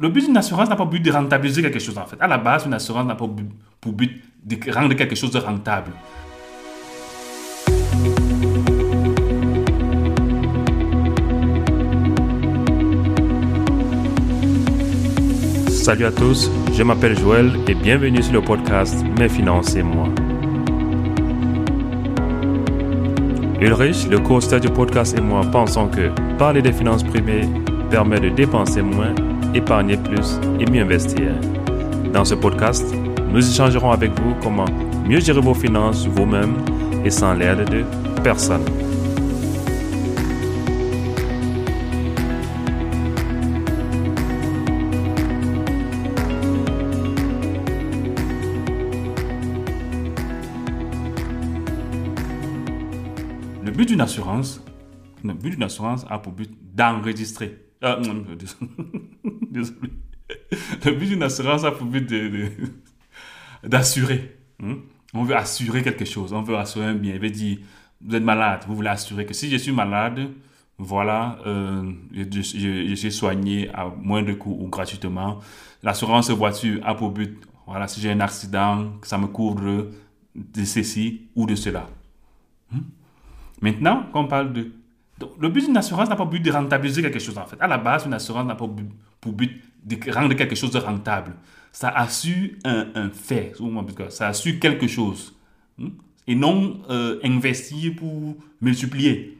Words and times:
le 0.00 0.08
but 0.08 0.24
d'une 0.24 0.36
assurance 0.36 0.68
n'a 0.68 0.76
pas 0.76 0.84
but 0.84 1.00
de 1.00 1.10
rentabiliser 1.10 1.60
quelque 1.60 1.80
chose 1.80 1.98
en 1.98 2.06
fait. 2.06 2.16
À 2.20 2.28
la 2.28 2.38
base, 2.38 2.66
une 2.66 2.74
assurance 2.74 3.06
n'a 3.06 3.16
pas 3.16 3.26
pour 3.80 3.92
but 3.92 4.22
de 4.44 4.72
rendre 4.72 4.94
quelque 4.94 5.16
chose 5.16 5.32
de 5.32 5.38
rentable. 5.38 5.90
Salut 15.68 16.04
à 16.04 16.12
tous, 16.12 16.50
je 16.74 16.82
m'appelle 16.82 17.18
Joël 17.18 17.50
et 17.66 17.74
bienvenue 17.74 18.22
sur 18.22 18.34
le 18.34 18.42
podcast 18.42 18.94
Mes 19.18 19.28
finances 19.28 19.74
et 19.74 19.82
moi. 19.82 20.06
Ulrich, 23.60 24.06
le 24.08 24.20
co 24.20 24.38
du 24.38 24.68
podcast 24.68 25.18
et 25.18 25.20
moi 25.20 25.40
pensons 25.50 25.88
que 25.88 26.10
parler 26.36 26.62
des 26.62 26.72
finances 26.72 27.02
privées 27.02 27.48
permet 27.90 28.20
de 28.20 28.28
dépenser 28.28 28.82
moins, 28.82 29.14
épargner 29.54 29.96
plus 29.96 30.38
et 30.60 30.70
mieux 30.70 30.82
investir. 30.82 31.32
Dans 32.12 32.24
ce 32.24 32.34
podcast, 32.34 32.84
nous 33.30 33.46
échangerons 33.46 33.90
avec 33.90 34.10
vous 34.20 34.34
comment 34.42 34.64
mieux 35.06 35.20
gérer 35.20 35.40
vos 35.40 35.54
finances 35.54 36.06
vous-même 36.06 36.56
et 37.04 37.10
sans 37.10 37.34
l'aide 37.34 37.68
de 37.68 37.84
personne. 38.22 38.64
Le 53.64 53.70
but 53.70 53.86
d'une 53.86 54.00
assurance, 54.00 54.60
le 55.22 55.32
but 55.34 55.50
d'une 55.50 55.62
assurance 55.62 56.04
a 56.10 56.18
pour 56.18 56.32
but 56.32 56.50
d'enregistrer. 56.74 57.67
Euh, 57.84 57.96
désolé. 59.50 59.90
Le 60.84 60.92
but 60.92 61.06
d'une 61.06 61.22
assurance 61.22 61.64
a 61.64 61.70
pour 61.70 61.86
but 61.86 62.08
d'assurer. 63.64 64.36
Hmm? 64.58 64.74
On 65.14 65.22
veut 65.24 65.36
assurer 65.36 65.82
quelque 65.82 66.04
chose. 66.04 66.32
On 66.32 66.42
veut 66.42 66.56
assurer 66.56 66.86
un 66.86 66.94
bien. 66.94 67.14
Il 67.14 67.20
veut 67.20 67.30
dire, 67.30 67.58
vous 68.00 68.14
êtes 68.14 68.22
malade, 68.22 68.64
vous 68.66 68.76
voulez 68.76 68.88
assurer 68.88 69.26
que 69.26 69.34
si 69.34 69.50
je 69.50 69.56
suis 69.56 69.72
malade, 69.72 70.28
voilà, 70.78 71.38
euh, 71.46 71.90
je, 72.12 72.40
je, 72.40 72.94
suis 72.94 73.10
soigné 73.10 73.68
à 73.74 73.86
moins 73.88 74.22
de 74.22 74.32
coûts 74.32 74.56
ou 74.60 74.68
gratuitement. 74.68 75.40
L'assurance 75.82 76.30
voiture 76.30 76.80
a 76.84 76.94
pour 76.94 77.10
but, 77.10 77.40
voilà, 77.66 77.88
si 77.88 78.00
j'ai 78.00 78.10
un 78.10 78.20
accident, 78.20 78.92
que 79.00 79.06
ça 79.06 79.18
me 79.18 79.26
couvre 79.26 79.88
de 80.34 80.64
ceci 80.64 81.28
ou 81.34 81.46
de 81.46 81.54
cela. 81.54 81.88
Hmm? 82.70 82.80
Maintenant, 83.60 84.06
quand 84.12 84.24
on 84.24 84.28
parle 84.28 84.52
de... 84.52 84.72
le 85.40 85.48
but 85.48 85.64
d'une 85.64 85.76
assurance 85.76 86.08
n'a 86.08 86.16
pas 86.16 86.24
but 86.24 86.40
de 86.40 86.50
rentabiliser 86.50 87.02
quelque 87.02 87.18
chose 87.18 87.36
en 87.38 87.46
fait. 87.46 87.56
À 87.60 87.66
la 87.66 87.78
base, 87.78 88.06
une 88.06 88.14
assurance 88.14 88.46
n'a 88.46 88.54
pas 88.54 88.68
pour 89.20 89.32
but 89.32 89.62
de 89.84 90.12
rendre 90.12 90.34
quelque 90.34 90.54
chose 90.54 90.74
rentable. 90.76 91.34
Ça 91.72 91.88
assure 91.90 92.50
un, 92.64 92.88
un 92.94 93.10
fait, 93.10 93.52
ça 94.10 94.28
assure 94.28 94.58
quelque 94.58 94.86
chose. 94.86 95.34
Hmm? 95.76 95.88
Et 96.26 96.34
non 96.34 96.80
euh, 96.90 97.18
investir 97.24 97.94
pour 97.96 98.36
multiplier. 98.60 99.38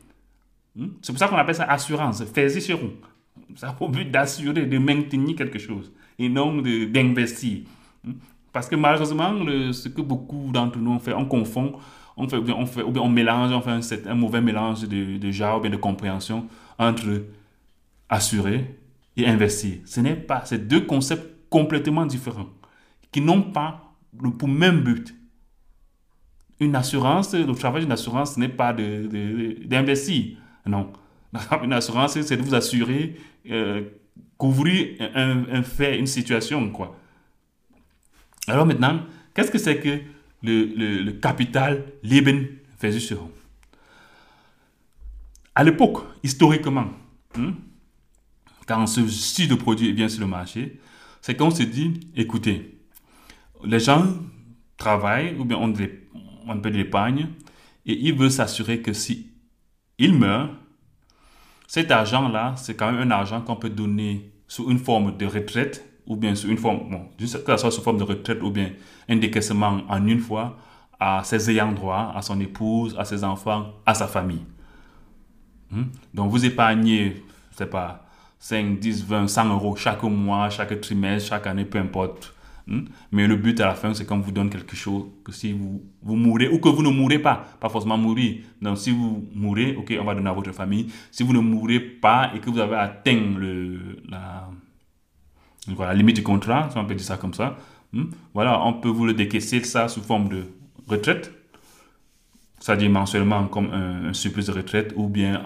Hmm? 0.75 0.89
C'est 1.03 1.13
pour 1.13 1.19
ça 1.19 1.29
qu'on 1.29 1.37
appelle 1.37 1.55
ça 1.55 1.65
assurance, 1.65 2.25
fais-y 2.25 2.61
sur 2.61 2.79
Ça 3.57 3.71
a 3.71 3.73
pour 3.73 3.91
but 3.91 4.11
d'assurer, 4.11 4.67
de 4.67 4.79
maintenir 4.79 5.37
quelque 5.37 5.59
chose 5.59 5.93
et 6.19 6.29
non 6.29 6.63
d'investir. 6.63 7.61
Hmm? 8.05 8.13
Parce 8.53 8.69
que 8.69 8.77
malheureusement, 8.77 9.35
ce 9.73 9.89
que 9.89 10.01
beaucoup 10.01 10.51
d'entre 10.53 10.79
nous 10.79 10.93
ont 10.93 10.99
fait, 10.99 11.13
on 11.13 11.27
confond 11.27 11.75
on 12.19 12.29
fait, 12.29 12.37
on 12.37 12.67
fait, 12.67 12.83
on 12.83 13.09
mélange, 13.09 13.53
on 13.53 13.61
fait 13.61 14.07
un, 14.07 14.15
mauvais 14.15 14.41
mélange 14.41 14.83
de, 14.83 15.19
de 15.19 15.31
genre 15.31 15.65
ou 15.65 15.69
de 15.69 15.77
compréhension 15.77 16.47
entre 16.79 17.25
assurer 18.09 18.77
et 19.17 19.27
investir. 19.27 19.79
Ce 19.85 20.01
n'est 20.01 20.17
pas, 20.17 20.43
c'est 20.45 20.67
deux 20.67 20.81
concepts 20.81 21.27
complètement 21.49 22.07
différents 22.07 22.49
qui 23.13 23.21
n'ont 23.21 23.43
pas 23.43 23.95
le 24.21 24.31
pour 24.31 24.49
même 24.49 24.81
but. 24.81 25.15
Une 26.61 26.75
assurance, 26.75 27.35
le 27.35 27.53
travail 27.55 27.83
d'une 27.83 27.93
assurance, 27.93 28.35
ce 28.35 28.41
n'est 28.41 28.49
pas 28.49 28.73
d'investir. 28.73 30.37
De, 30.67 30.71
non. 30.71 30.93
Une 31.63 31.73
assurance, 31.73 32.21
c'est 32.21 32.37
de 32.37 32.43
vous 32.43 32.55
assurer, 32.55 33.17
euh, 33.49 33.83
couvrir 34.37 34.97
un, 35.15 35.45
un, 35.53 35.63
fait, 35.63 35.99
une 35.99 36.07
situation, 36.07 36.69
quoi. 36.71 36.97
Alors 38.49 38.67
maintenant, 38.67 39.03
qu'est-ce 39.35 39.51
que 39.51 39.59
c'est 39.59 39.79
que 39.79 40.01
le, 40.43 40.65
le, 40.65 41.03
le 41.03 41.13
capital 41.13 41.85
Lebensversicherung. 42.03 43.31
À 45.55 45.65
l'époque, 45.65 46.05
historiquement, 46.23 46.87
hein, 47.37 47.55
quand 48.67 48.87
ce 48.87 49.07
style 49.09 49.49
de 49.49 49.55
produit 49.55 49.93
bien 49.93 50.09
sur 50.09 50.21
le 50.21 50.27
marché, 50.27 50.79
c'est 51.21 51.37
qu'on 51.37 51.51
se 51.51 51.63
dit, 51.63 52.01
écoutez, 52.15 52.79
les 53.65 53.81
gens 53.81 54.07
travaillent 54.77 55.35
ou 55.37 55.45
bien 55.45 55.57
ont, 55.57 55.75
un 56.49 56.59
peu 56.59 56.71
d'épargne 56.71 57.29
et 57.87 57.99
ils 57.99 58.15
veulent 58.15 58.31
s'assurer 58.31 58.81
que 58.81 58.93
si 58.93 59.33
ils 59.99 60.15
meurent, 60.15 60.55
cet 61.67 61.91
argent-là, 61.91 62.55
c'est 62.57 62.77
quand 62.77 62.93
même 62.93 63.01
un 63.01 63.11
argent 63.11 63.43
qu'on 63.43 63.57
peut 63.57 63.69
donner 63.69 64.33
sous 64.47 64.71
une 64.71 64.79
forme 64.79 65.17
de 65.17 65.27
retraite 65.27 65.85
ou 66.09 66.17
bien 66.17 66.35
sous 66.35 66.49
une 66.49 66.57
forme, 66.57 66.91
bon, 66.91 67.03
que 67.19 67.27
ce 67.27 67.39
soit 67.39 67.71
sous 67.71 67.83
forme 67.83 67.99
de 67.99 68.03
retraite 68.03 68.43
ou 68.43 68.51
bien 68.51 68.71
un 69.09 69.17
décaissement 69.17 69.83
en 69.89 70.07
une 70.07 70.21
fois 70.21 70.57
à 70.99 71.23
ses 71.23 71.51
ayants 71.51 71.71
droit, 71.71 72.13
à 72.17 72.23
son 72.23 72.41
épouse, 72.41 72.97
à 72.99 73.05
ses 73.05 73.23
enfants, 73.23 73.75
à 73.87 73.95
sa 73.95 74.09
famille. 74.09 74.45
Hmm? 75.71 75.85
Donc 76.15 76.31
vous 76.31 76.45
épargnez, 76.45 77.23
je 77.53 77.57
sais 77.59 77.67
pas, 77.67 78.07
5, 78.39 78.79
10, 78.79 79.05
20, 79.05 79.29
100 79.29 79.53
euros 79.53 79.77
chaque 79.77 80.03
mois, 80.03 80.49
chaque 80.49 80.81
trimestre, 80.81 81.29
chaque 81.29 81.47
année, 81.47 81.67
peu 81.67 81.79
importe. 81.79 82.35
Hmm? 82.67 82.85
Mais 83.13 83.27
le 83.27 83.37
but 83.37 83.61
à 83.61 83.67
la 83.67 83.75
fin, 83.75 83.93
c'est 83.93 84.07
qu'on 84.07 84.19
vous 84.19 84.33
donne 84.33 84.49
quelque 84.49 84.77
chose, 84.77 85.05
que 85.25 85.31
si 85.31 85.53
vous, 85.53 85.83
vous 86.03 86.17
mourrez, 86.17 86.49
ou 86.49 86.59
que 86.59 86.71
vous 86.71 86.83
ne 86.83 86.91
mourrez 86.91 87.19
pas, 87.19 87.45
pas 87.61 87.69
forcément 87.69 87.99
mourir. 87.99 88.39
Donc 88.63 88.79
si 88.79 88.91
vous 88.93 89.29
mourrez, 89.35 89.77
ok, 89.77 89.95
on 90.01 90.05
va 90.05 90.15
donner 90.15 90.31
à 90.31 90.33
votre 90.33 90.53
famille. 90.53 90.91
Si 91.11 91.23
vous 91.23 91.35
ne 91.35 91.41
mourrez 91.41 91.81
pas 91.81 92.33
et 92.35 92.41
que 92.41 92.49
vous 92.49 92.59
avez 92.59 92.77
atteint 92.77 93.35
le, 93.37 93.99
la, 94.09 94.49
voilà, 95.75 95.95
limite 95.95 96.17
du 96.17 96.23
contrat, 96.23 96.69
si 96.71 96.79
on 96.79 96.85
peut 96.85 96.95
dire 96.95 97.07
ça 97.07 97.17
comme 97.17 97.35
ça. 97.35 97.57
Hmm? 97.93 98.05
Voilà, 98.35 98.65
on 98.65 98.75
peut 98.75 98.89
vous 98.89 99.07
le 99.07 99.15
décaisser 99.15 99.63
ça 99.65 99.89
sous 99.89 100.03
forme 100.03 100.29
de 100.29 100.45
retraite, 100.87 101.33
c'est-à-dire 102.61 102.91
mensuellement 102.91 103.47
comme 103.47 103.73
un, 103.73 104.13
surplus 104.13 104.47
de 104.47 104.53
retraite, 104.53 104.93
ou 104.97 105.09
bien 105.09 105.43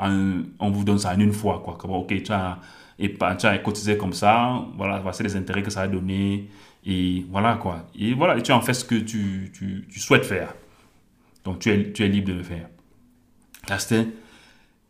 on 0.58 0.70
vous 0.70 0.84
donne 0.84 0.98
ça 0.98 1.14
en 1.14 1.20
une 1.20 1.32
fois, 1.32 1.62
quoi. 1.64 1.78
Ok, 1.96 2.22
tu 2.22 2.32
as, 2.32 2.58
et, 2.98 3.14
tu 3.14 3.46
as 3.46 3.58
cotisé 3.58 3.96
comme 3.96 4.12
ça, 4.12 4.64
voilà, 4.76 5.00
voici 5.00 5.22
les 5.22 5.36
intérêts 5.36 5.62
que 5.62 5.70
ça 5.70 5.82
a 5.82 5.88
donné, 5.88 6.48
et 6.84 7.24
voilà, 7.30 7.56
quoi. 7.56 7.86
Et 7.98 8.14
voilà, 8.14 8.40
tu 8.40 8.52
en 8.52 8.60
fais 8.60 8.74
ce 8.74 8.84
que 8.84 8.96
tu, 8.96 9.52
tu, 9.52 10.00
souhaites 10.00 10.24
faire. 10.24 10.54
Donc, 11.44 11.60
tu 11.60 11.70
es, 11.70 11.92
tu 11.92 12.02
es 12.02 12.08
libre 12.08 12.28
de 12.28 12.34
le 12.34 12.42
faire. 12.42 12.68
c'était, 13.78 14.08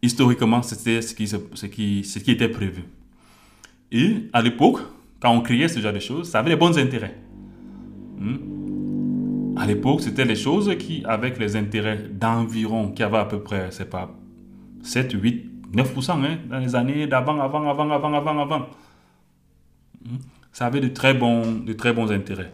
historiquement, 0.01 0.63
c'était 0.63 1.03
ce 1.03 1.15
qui, 1.15 1.27
ce, 1.29 1.67
qui, 1.67 2.05
ce 2.05 2.19
qui 2.19 2.31
était 2.31 2.49
prévu. 2.49 2.85
Et 3.91 4.29
à 4.33 4.41
l'époque, 4.41 4.81
quand 5.23 5.31
on 5.31 5.41
criait 5.41 5.69
ce 5.69 5.79
genre 5.79 5.93
de 5.93 6.01
choses, 6.01 6.29
ça 6.29 6.41
avait 6.41 6.51
des 6.51 6.57
bons 6.57 6.77
intérêts. 6.77 7.17
Hmm? 8.19 9.57
À 9.57 9.67
l'époque, 9.67 10.01
c'était 10.01 10.25
les 10.25 10.35
choses 10.35 10.77
qui, 10.79 11.05
avec 11.07 11.39
les 11.39 11.55
intérêts 11.55 12.09
d'environ, 12.11 12.91
qui 12.91 13.05
avaient 13.05 13.19
à 13.19 13.25
peu 13.25 13.41
près, 13.41 13.71
c'est 13.71 13.89
pas 13.89 14.11
7, 14.83 15.13
8, 15.13 15.75
9% 15.75 16.11
hein, 16.11 16.39
dans 16.51 16.59
les 16.59 16.75
années 16.75 17.07
d'avant, 17.07 17.41
avant, 17.41 17.71
avant, 17.71 17.89
avant, 17.89 18.13
avant, 18.13 18.39
avant. 18.41 18.67
Hmm? 20.05 20.17
Ça 20.51 20.67
avait 20.67 20.81
de 20.81 20.89
très 20.89 21.15
bons, 21.15 21.61
de 21.61 21.73
très 21.73 21.93
bons 21.93 22.11
intérêts. 22.11 22.53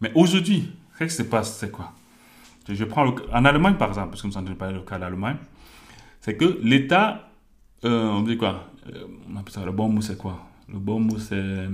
Mais 0.00 0.12
aujourd'hui, 0.14 0.70
qu'est-ce 0.96 1.16
qui 1.16 1.24
se 1.24 1.28
passe? 1.28 1.58
C'est 1.58 1.72
quoi? 1.72 1.92
Je 2.68 2.84
prends 2.84 3.12
en 3.32 3.44
Allemagne, 3.44 3.74
par 3.74 3.88
exemple, 3.88 4.10
parce 4.10 4.22
que 4.22 4.28
nous 4.28 4.34
sommes 4.34 4.54
pas 4.54 4.70
le 4.70 4.82
cas 4.82 4.98
d'Allemagne, 4.98 5.38
c'est 6.20 6.36
que 6.36 6.60
l'État, 6.62 7.28
euh, 7.84 8.08
on 8.08 8.22
dit 8.22 8.36
quoi? 8.36 8.68
Euh, 8.86 9.64
le 9.64 9.72
bon 9.72 9.88
mot, 9.88 10.00
c'est 10.00 10.18
quoi? 10.18 10.48
Le 10.68 10.78
bon 10.78 11.00
mot, 11.00 11.18
c'est. 11.18 11.34
Euh, 11.34 11.66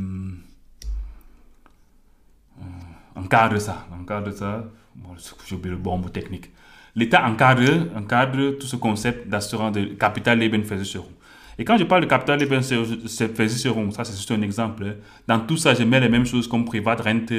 encadre 3.16 3.60
ça. 3.60 3.86
Encadre 4.00 4.32
ça. 4.32 4.64
Bon, 4.94 5.10
J'ai 5.46 5.56
oublié 5.56 5.74
le 5.74 5.80
bon 5.80 5.98
mot 5.98 6.08
technique. 6.08 6.50
L'État 6.94 7.26
encadre, 7.26 7.88
encadre 7.96 8.56
tout 8.58 8.66
ce 8.66 8.76
concept 8.76 9.28
d'assurance 9.28 9.72
de 9.72 9.84
capital 9.94 10.38
Lebensversicherung. 10.38 11.10
Et 11.58 11.64
quand 11.64 11.76
je 11.76 11.84
parle 11.84 12.02
de 12.02 12.06
capital 12.06 12.38
Lebensversicherung, 12.38 13.90
ça 13.90 14.04
c'est 14.04 14.16
juste 14.16 14.30
un 14.30 14.42
exemple. 14.42 14.84
Hein. 14.84 14.94
Dans 15.26 15.40
tout 15.40 15.56
ça, 15.56 15.74
je 15.74 15.82
mets 15.82 15.98
les 15.98 16.08
mêmes 16.08 16.26
choses 16.26 16.46
comme 16.46 16.64
Privatrente, 16.64 17.32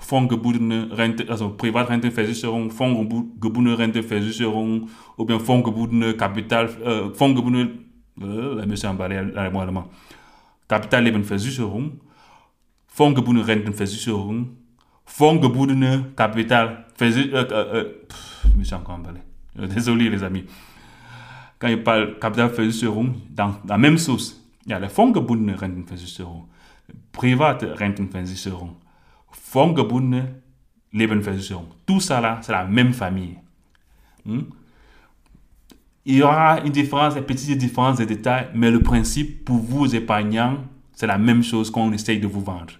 Fondsgebundene 0.00 0.88
Rente, 0.92 1.28
also 1.28 1.50
Privatrenteversicherung, 1.50 2.70
Fondsgebundene 2.70 3.74
Renteversicherung, 3.74 4.86
ou 5.16 5.24
bien 5.24 5.38
Fondsgebundene 5.38 6.16
Capital, 6.16 6.68
euh, 6.84 7.12
Fondsgebundene, 7.14 7.70
euh, 8.22 8.66
monsieur 8.66 8.88
emballé 8.88 9.16
allemand. 9.16 9.88
Kapitallebenversicherung, 10.68 11.98
fondgebundene 12.86 13.46
Rentenversicherung, 13.46 14.48
fondgebundene 15.06 16.12
Kapitalversicherung. 16.16 16.86
Äh, 16.98 17.78
äh, 17.78 17.94
je 18.44 18.58
me 18.58 18.64
suis 18.64 18.74
encore 18.74 18.96
emballé. 18.96 19.20
Désolé, 19.54 20.10
les 20.10 20.22
amis. 20.22 20.44
Quand 21.58 21.68
il 21.68 21.82
parle 21.82 22.18
Kapitalversicherung, 22.18 23.14
dans 23.30 23.54
la 23.66 23.78
même 23.78 23.98
sauce, 23.98 24.44
il 24.66 24.70
y 24.70 24.74
a 24.74 24.80
les 24.80 24.88
fondgebundene 24.88 25.54
Rentenversicherung. 25.54 26.48
private 27.12 27.64
Rentenversicherung, 27.78 28.76
fondgebundene 29.30 30.40
Lebensversicherung. 30.92 31.66
Tout 31.86 32.00
ça 32.00 32.20
là, 32.20 32.38
c'est 32.42 32.52
la 32.52 32.64
même 32.64 32.92
famille. 32.92 33.38
Hmm? 34.24 34.42
Il 36.10 36.16
y 36.16 36.22
aura 36.22 36.60
une 36.60 36.72
différence, 36.72 37.16
une 37.16 37.22
petite 37.22 37.58
différence 37.58 37.98
de 37.98 38.04
détails, 38.06 38.48
mais 38.54 38.70
le 38.70 38.80
principe 38.80 39.44
pour 39.44 39.58
vous 39.58 39.94
épargnants, 39.94 40.56
c'est 40.94 41.06
la 41.06 41.18
même 41.18 41.42
chose 41.42 41.70
qu'on 41.70 41.92
essaye 41.92 42.18
de 42.18 42.26
vous 42.26 42.40
vendre. 42.40 42.72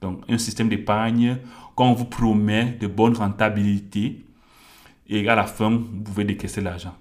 Donc, 0.00 0.22
un 0.28 0.38
système 0.38 0.68
d'épargne 0.68 1.38
qu'on 1.76 1.92
vous 1.92 2.06
promet 2.06 2.76
de 2.80 2.88
bonnes 2.88 3.16
rentabilités 3.16 4.24
et 5.06 5.28
à 5.28 5.36
la 5.36 5.44
fin, 5.44 5.70
vous 5.70 6.02
pouvez 6.02 6.24
décaisser 6.24 6.60
l'argent. 6.60 6.96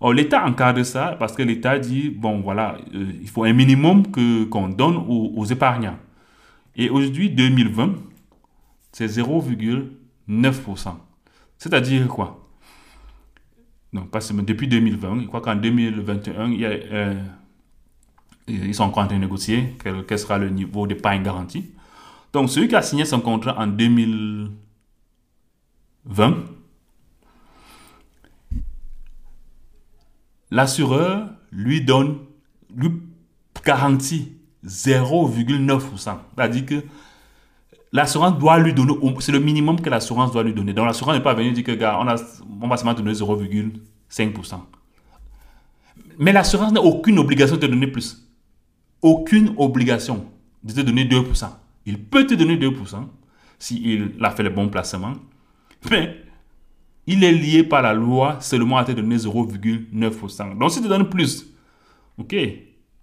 Or, 0.00 0.14
l'État 0.14 0.46
encadre 0.46 0.82
ça 0.82 1.14
parce 1.18 1.34
que 1.34 1.42
l'État 1.42 1.78
dit, 1.78 2.08
bon, 2.08 2.40
voilà, 2.40 2.78
euh, 2.94 3.12
il 3.20 3.28
faut 3.28 3.44
un 3.44 3.52
minimum 3.52 4.10
que, 4.10 4.44
qu'on 4.44 4.68
donne 4.68 4.96
aux 4.96 5.44
épargnants. 5.44 5.98
Et 6.74 6.88
aujourd'hui, 6.88 7.28
2020, 7.28 7.96
c'est 8.92 9.08
0,9%. 9.08 10.94
C'est-à-dire 11.58 12.08
quoi? 12.08 12.47
Donc, 13.92 14.10
pas 14.10 14.20
seulement 14.20 14.42
depuis 14.42 14.68
2020, 14.68 15.22
je 15.22 15.26
crois 15.26 15.40
qu'en 15.40 15.56
2021, 15.56 16.50
il 16.50 16.60
y 16.60 16.66
a, 16.66 16.68
euh, 16.68 17.14
ils 18.46 18.74
sont 18.74 18.84
en 18.84 18.90
train 18.90 19.06
de 19.06 19.14
négocier 19.14 19.74
quel, 19.82 20.04
quel 20.06 20.18
sera 20.18 20.36
le 20.38 20.50
niveau 20.50 20.86
d'épargne 20.86 21.22
garantie. 21.22 21.70
Donc, 22.32 22.50
celui 22.50 22.68
qui 22.68 22.76
a 22.76 22.82
signé 22.82 23.06
son 23.06 23.20
contrat 23.20 23.58
en 23.58 23.66
2020, 23.66 26.36
l'assureur 30.50 31.30
lui 31.50 31.80
donne, 31.80 32.18
lui 32.74 32.90
garantit 33.64 34.32
0,9%. 34.64 36.18
C'est-à-dire 36.36 36.66
que 36.66 36.82
l'assurance 37.92 38.38
doit 38.38 38.58
lui 38.58 38.74
donner, 38.74 38.94
c'est 39.20 39.32
le 39.32 39.40
minimum 39.40 39.80
que 39.80 39.90
l'assurance 39.90 40.32
doit 40.32 40.42
lui 40.42 40.52
donner. 40.52 40.72
Donc 40.72 40.86
l'assurance 40.86 41.14
n'est 41.14 41.22
pas 41.22 41.34
venue 41.34 41.52
dire 41.52 41.64
que, 41.64 41.72
gars, 41.72 41.98
on, 42.00 42.06
a, 42.08 42.16
on 42.60 42.68
va 42.68 42.76
seulement 42.76 42.94
donner 42.94 43.12
0,5%. 43.12 44.60
Mais 46.18 46.32
l'assurance 46.32 46.72
n'a 46.72 46.82
aucune 46.82 47.18
obligation 47.18 47.56
de 47.56 47.60
te 47.60 47.66
donner 47.66 47.86
plus. 47.86 48.28
Aucune 49.00 49.54
obligation 49.56 50.26
de 50.62 50.72
te 50.72 50.80
donner 50.80 51.04
2%. 51.04 51.48
Il 51.86 52.02
peut 52.02 52.26
te 52.26 52.34
donner 52.34 52.56
2% 52.56 53.06
s'il 53.58 54.14
a 54.20 54.30
fait 54.30 54.42
le 54.42 54.50
bon 54.50 54.68
placement. 54.68 55.12
Mais 55.90 56.22
il 57.06 57.22
est 57.24 57.32
lié 57.32 57.62
par 57.62 57.82
la 57.82 57.94
loi 57.94 58.38
seulement 58.40 58.78
à 58.78 58.84
te 58.84 58.92
donner 58.92 59.16
0,9%. 59.16 60.58
Donc 60.58 60.70
si 60.72 60.82
tu 60.82 60.88
donnes 60.88 61.08
plus, 61.08 61.46
ok, 62.18 62.36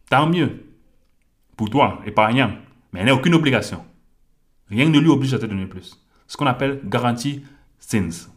tant 0.09 0.27
mieux 0.27 0.65
pour 1.55 1.69
toi, 1.69 2.01
épargnant. 2.05 2.51
Mais 2.91 2.99
il 2.99 3.05
n'y 3.05 3.09
a 3.09 3.15
aucune 3.15 3.33
obligation. 3.33 3.83
Rien 4.69 4.89
ne 4.89 4.99
lui 4.99 5.09
oblige 5.09 5.33
à 5.33 5.39
te 5.39 5.45
donner 5.45 5.65
plus. 5.67 6.01
Ce 6.27 6.35
qu'on 6.37 6.47
appelle 6.47 6.81
garantie 6.85 7.43
Zins. 7.79 8.29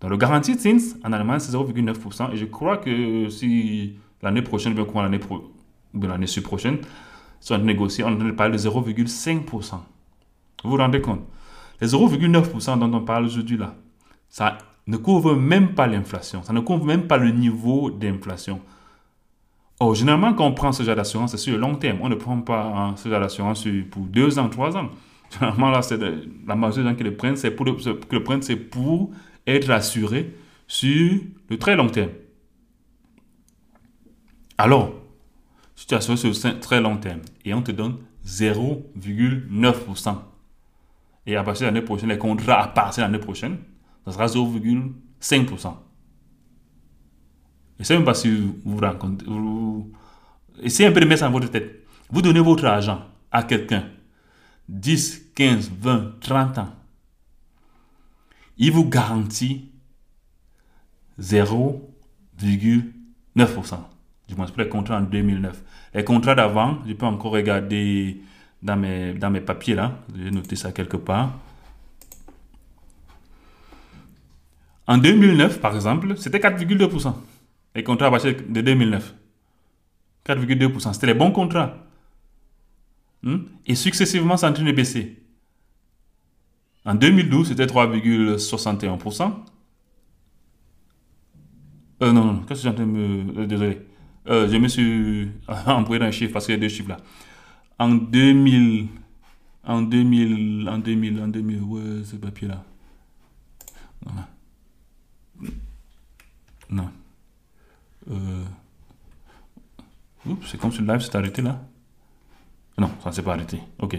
Donc 0.00 0.10
le 0.10 0.16
garantie 0.16 0.58
Zins, 0.58 0.96
en 1.04 1.12
allemand, 1.12 1.38
c'est 1.38 1.52
0,9%. 1.52 2.32
Et 2.32 2.36
je 2.36 2.44
crois 2.46 2.78
que 2.78 3.28
si 3.28 3.94
l'année 4.20 4.42
prochaine, 4.42 4.74
bien 4.74 4.84
l'année 4.94 5.18
pro, 5.18 5.52
l'année 5.94 6.26
prochaine, 6.42 6.78
si 7.40 7.52
on 7.52 7.58
négocie, 7.58 8.02
on 8.02 8.34
parle 8.34 8.52
de 8.52 8.58
0,5%. 8.58 9.80
Vous 10.64 10.70
vous 10.70 10.76
rendez 10.76 11.00
compte? 11.00 11.22
Les 11.80 11.88
0,9% 11.88 12.78
dont 12.78 12.92
on 12.92 13.04
parle 13.04 13.26
aujourd'hui 13.26 13.56
là, 13.56 13.76
ça 14.28 14.58
ne 14.86 14.96
couvre 14.96 15.34
même 15.34 15.74
pas 15.74 15.86
l'inflation. 15.86 16.42
Ça 16.42 16.52
ne 16.52 16.60
couvre 16.60 16.84
même 16.84 17.06
pas 17.06 17.16
le 17.16 17.30
niveau 17.30 17.90
d'inflation. 17.90 18.60
Oh, 19.84 19.94
généralement, 19.94 20.32
quand 20.32 20.46
on 20.46 20.52
prend 20.52 20.70
ce 20.70 20.84
genre 20.84 20.94
d'assurance, 20.94 21.32
c'est 21.32 21.38
sur 21.38 21.54
le 21.54 21.58
long 21.58 21.74
terme. 21.74 21.98
On 22.02 22.08
ne 22.08 22.14
prend 22.14 22.40
pas 22.40 22.94
ce 22.96 23.08
genre 23.08 23.18
d'assurance 23.18 23.66
pour 23.90 24.02
deux 24.04 24.38
ans, 24.38 24.48
trois 24.48 24.76
ans. 24.76 24.90
Généralement, 25.32 25.70
là, 25.70 25.80
la 26.46 26.54
majorité 26.54 26.82
des 26.82 26.88
gens 26.88 26.94
qui 26.94 27.02
le 27.02 27.16
prennent, 27.16 27.34
c'est 27.34 27.50
pour, 27.50 27.66
le, 27.66 28.22
prennent, 28.22 28.42
c'est 28.42 28.54
pour 28.54 29.10
être 29.44 29.68
assuré 29.70 30.36
sur 30.68 31.20
le 31.48 31.58
très 31.58 31.74
long 31.74 31.88
terme. 31.88 32.10
Alors, 34.56 34.92
si 35.74 35.88
tu 35.88 35.94
assures 35.96 36.16
sur 36.16 36.28
le 36.28 36.60
très 36.60 36.80
long 36.80 36.98
terme 36.98 37.22
et 37.44 37.52
on 37.52 37.62
te 37.62 37.72
donne 37.72 37.96
0,9%, 38.24 40.16
et 41.26 41.34
à 41.34 41.42
partir 41.42 41.66
de 41.66 41.74
l'année 41.74 41.84
prochaine, 41.84 42.10
les 42.10 42.18
contrats 42.18 42.62
à 42.62 42.68
partir 42.68 43.04
de 43.04 43.10
l'année 43.10 43.24
prochaine, 43.24 43.58
ça 44.04 44.12
sera 44.12 44.26
0,5%. 44.26 45.74
Je 47.82 47.84
ne 47.84 47.88
sais 47.88 47.96
même 47.96 48.04
pas 48.04 48.14
si 48.14 48.30
vous 48.64 48.78
rencontrez. 48.78 49.26
Essayez 50.62 50.88
un 50.88 50.92
peu 50.92 51.00
de 51.00 51.04
mettre 51.04 51.18
ça 51.18 51.26
dans 51.26 51.32
votre 51.32 51.50
tête. 51.50 51.84
Vous 52.10 52.22
donnez 52.22 52.38
votre 52.38 52.64
argent 52.64 53.02
à 53.32 53.42
quelqu'un, 53.42 53.88
10, 54.68 55.32
15, 55.34 55.72
20, 55.80 56.20
30 56.20 56.58
ans. 56.58 56.68
Il 58.56 58.70
vous 58.70 58.88
garantit 58.88 59.68
0,9%. 61.20 63.78
Du 64.28 64.36
moins, 64.36 64.46
pour 64.46 64.58
les 64.58 64.68
contrats 64.68 64.98
en 64.98 65.02
2009. 65.02 65.60
Les 65.94 66.04
contrats 66.04 66.36
d'avant, 66.36 66.78
je 66.86 66.92
peux 66.92 67.06
encore 67.06 67.32
regarder 67.32 68.22
dans 68.62 68.76
mes, 68.76 69.14
dans 69.14 69.30
mes 69.30 69.40
papiers 69.40 69.74
là. 69.74 69.98
J'ai 70.16 70.30
noté 70.30 70.54
ça 70.54 70.70
quelque 70.70 70.98
part. 70.98 71.36
En 74.86 74.98
2009, 74.98 75.60
par 75.60 75.74
exemple, 75.74 76.16
c'était 76.16 76.38
4,2%. 76.38 77.12
Les 77.74 77.82
contrats 77.82 78.14
à 78.14 78.18
de 78.18 78.60
2009. 78.60 79.14
4,2%. 80.26 80.92
C'était 80.92 81.06
les 81.06 81.14
bons 81.14 81.32
contrats. 81.32 81.76
Hmm? 83.22 83.38
Et 83.66 83.74
successivement, 83.74 84.34
a 84.34 84.48
en 84.48 84.52
train 84.52 84.64
de 84.64 84.72
baisser. 84.72 85.22
En 86.84 86.94
2012, 86.94 87.48
c'était 87.48 87.66
3,61%. 87.66 89.32
Euh, 92.02 92.12
non, 92.12 92.24
non, 92.24 92.38
qu'est-ce 92.40 92.68
que 92.68 92.74
de 92.74 92.84
me... 92.84 93.40
Euh, 93.42 93.46
désolé. 93.46 93.80
Euh, 94.28 94.48
je 94.48 94.56
me 94.56 94.66
suis 94.66 95.28
embrouillé 95.66 96.00
dans 96.00 96.06
les 96.06 96.12
chiffres 96.12 96.32
parce 96.32 96.46
qu'il 96.46 96.54
y 96.54 96.58
a 96.58 96.60
deux 96.60 96.68
chiffres 96.68 96.88
là. 96.88 96.96
En 97.78 97.94
2000... 97.94 98.88
En 99.64 99.82
2000... 99.82 100.68
En 100.68 100.78
2000... 100.78 101.22
En 101.22 101.28
2000... 101.28 101.62
Ouais, 101.62 102.04
ce 102.04 102.16
papier 102.16 102.48
là. 102.48 102.64
Voilà. 104.04 104.28
Non. 106.70 106.90
Euh... 108.10 108.44
c'est 110.46 110.58
comme 110.58 110.72
si 110.72 110.80
le 110.80 110.86
live 110.86 111.00
s'est 111.00 111.16
arrêté 111.16 111.42
là. 111.42 111.60
Non, 112.78 112.90
ça 113.02 113.10
ne 113.10 113.14
s'est 113.14 113.22
pas 113.22 113.34
arrêté. 113.34 113.60
Ok. 113.78 113.98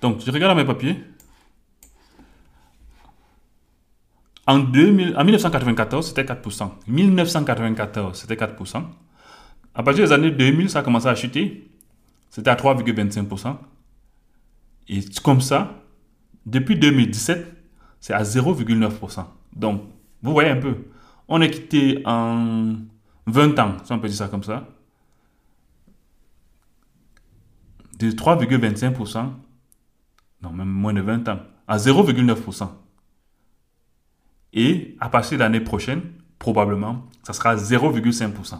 Donc, 0.00 0.20
je 0.24 0.30
regarde 0.30 0.56
mes 0.56 0.64
papiers. 0.64 1.02
En, 4.46 4.58
2000, 4.58 5.16
en 5.16 5.24
1994, 5.24 6.08
c'était 6.08 6.24
4%. 6.24 6.70
1994, 6.86 8.18
c'était 8.18 8.34
4%. 8.34 8.84
À 9.74 9.82
partir 9.82 10.04
des 10.04 10.12
années 10.12 10.30
2000, 10.30 10.70
ça 10.70 10.80
a 10.80 10.82
commencé 10.82 11.06
à 11.06 11.14
chuter. 11.14 11.70
C'était 12.30 12.50
à 12.50 12.56
3,25%. 12.56 13.56
Et 14.88 15.00
comme 15.22 15.40
ça, 15.40 15.82
depuis 16.46 16.76
2017, 16.76 17.46
c'est 18.00 18.12
à 18.12 18.22
0,9%. 18.22 19.24
Donc, 19.54 19.82
vous 20.22 20.32
voyez 20.32 20.50
un 20.50 20.56
peu, 20.56 20.76
on 21.30 21.40
est 21.40 21.50
quitté 21.50 22.02
en 22.04 22.74
20 23.26 23.58
ans, 23.60 23.76
si 23.84 23.92
on 23.92 23.98
peut 24.00 24.08
dire 24.08 24.16
ça 24.16 24.28
comme 24.28 24.42
ça, 24.42 24.66
de 27.98 28.10
3,25%, 28.10 29.30
non, 30.42 30.50
même 30.50 30.68
moins 30.68 30.92
de 30.92 31.00
20 31.00 31.28
ans, 31.28 31.38
à 31.68 31.76
0,9%. 31.76 32.68
Et 34.52 34.96
à 34.98 35.08
partir 35.08 35.38
de 35.38 35.44
l'année 35.44 35.60
prochaine, 35.60 36.02
probablement, 36.38 37.06
ça 37.22 37.32
sera 37.32 37.54
0,5%. 37.54 38.58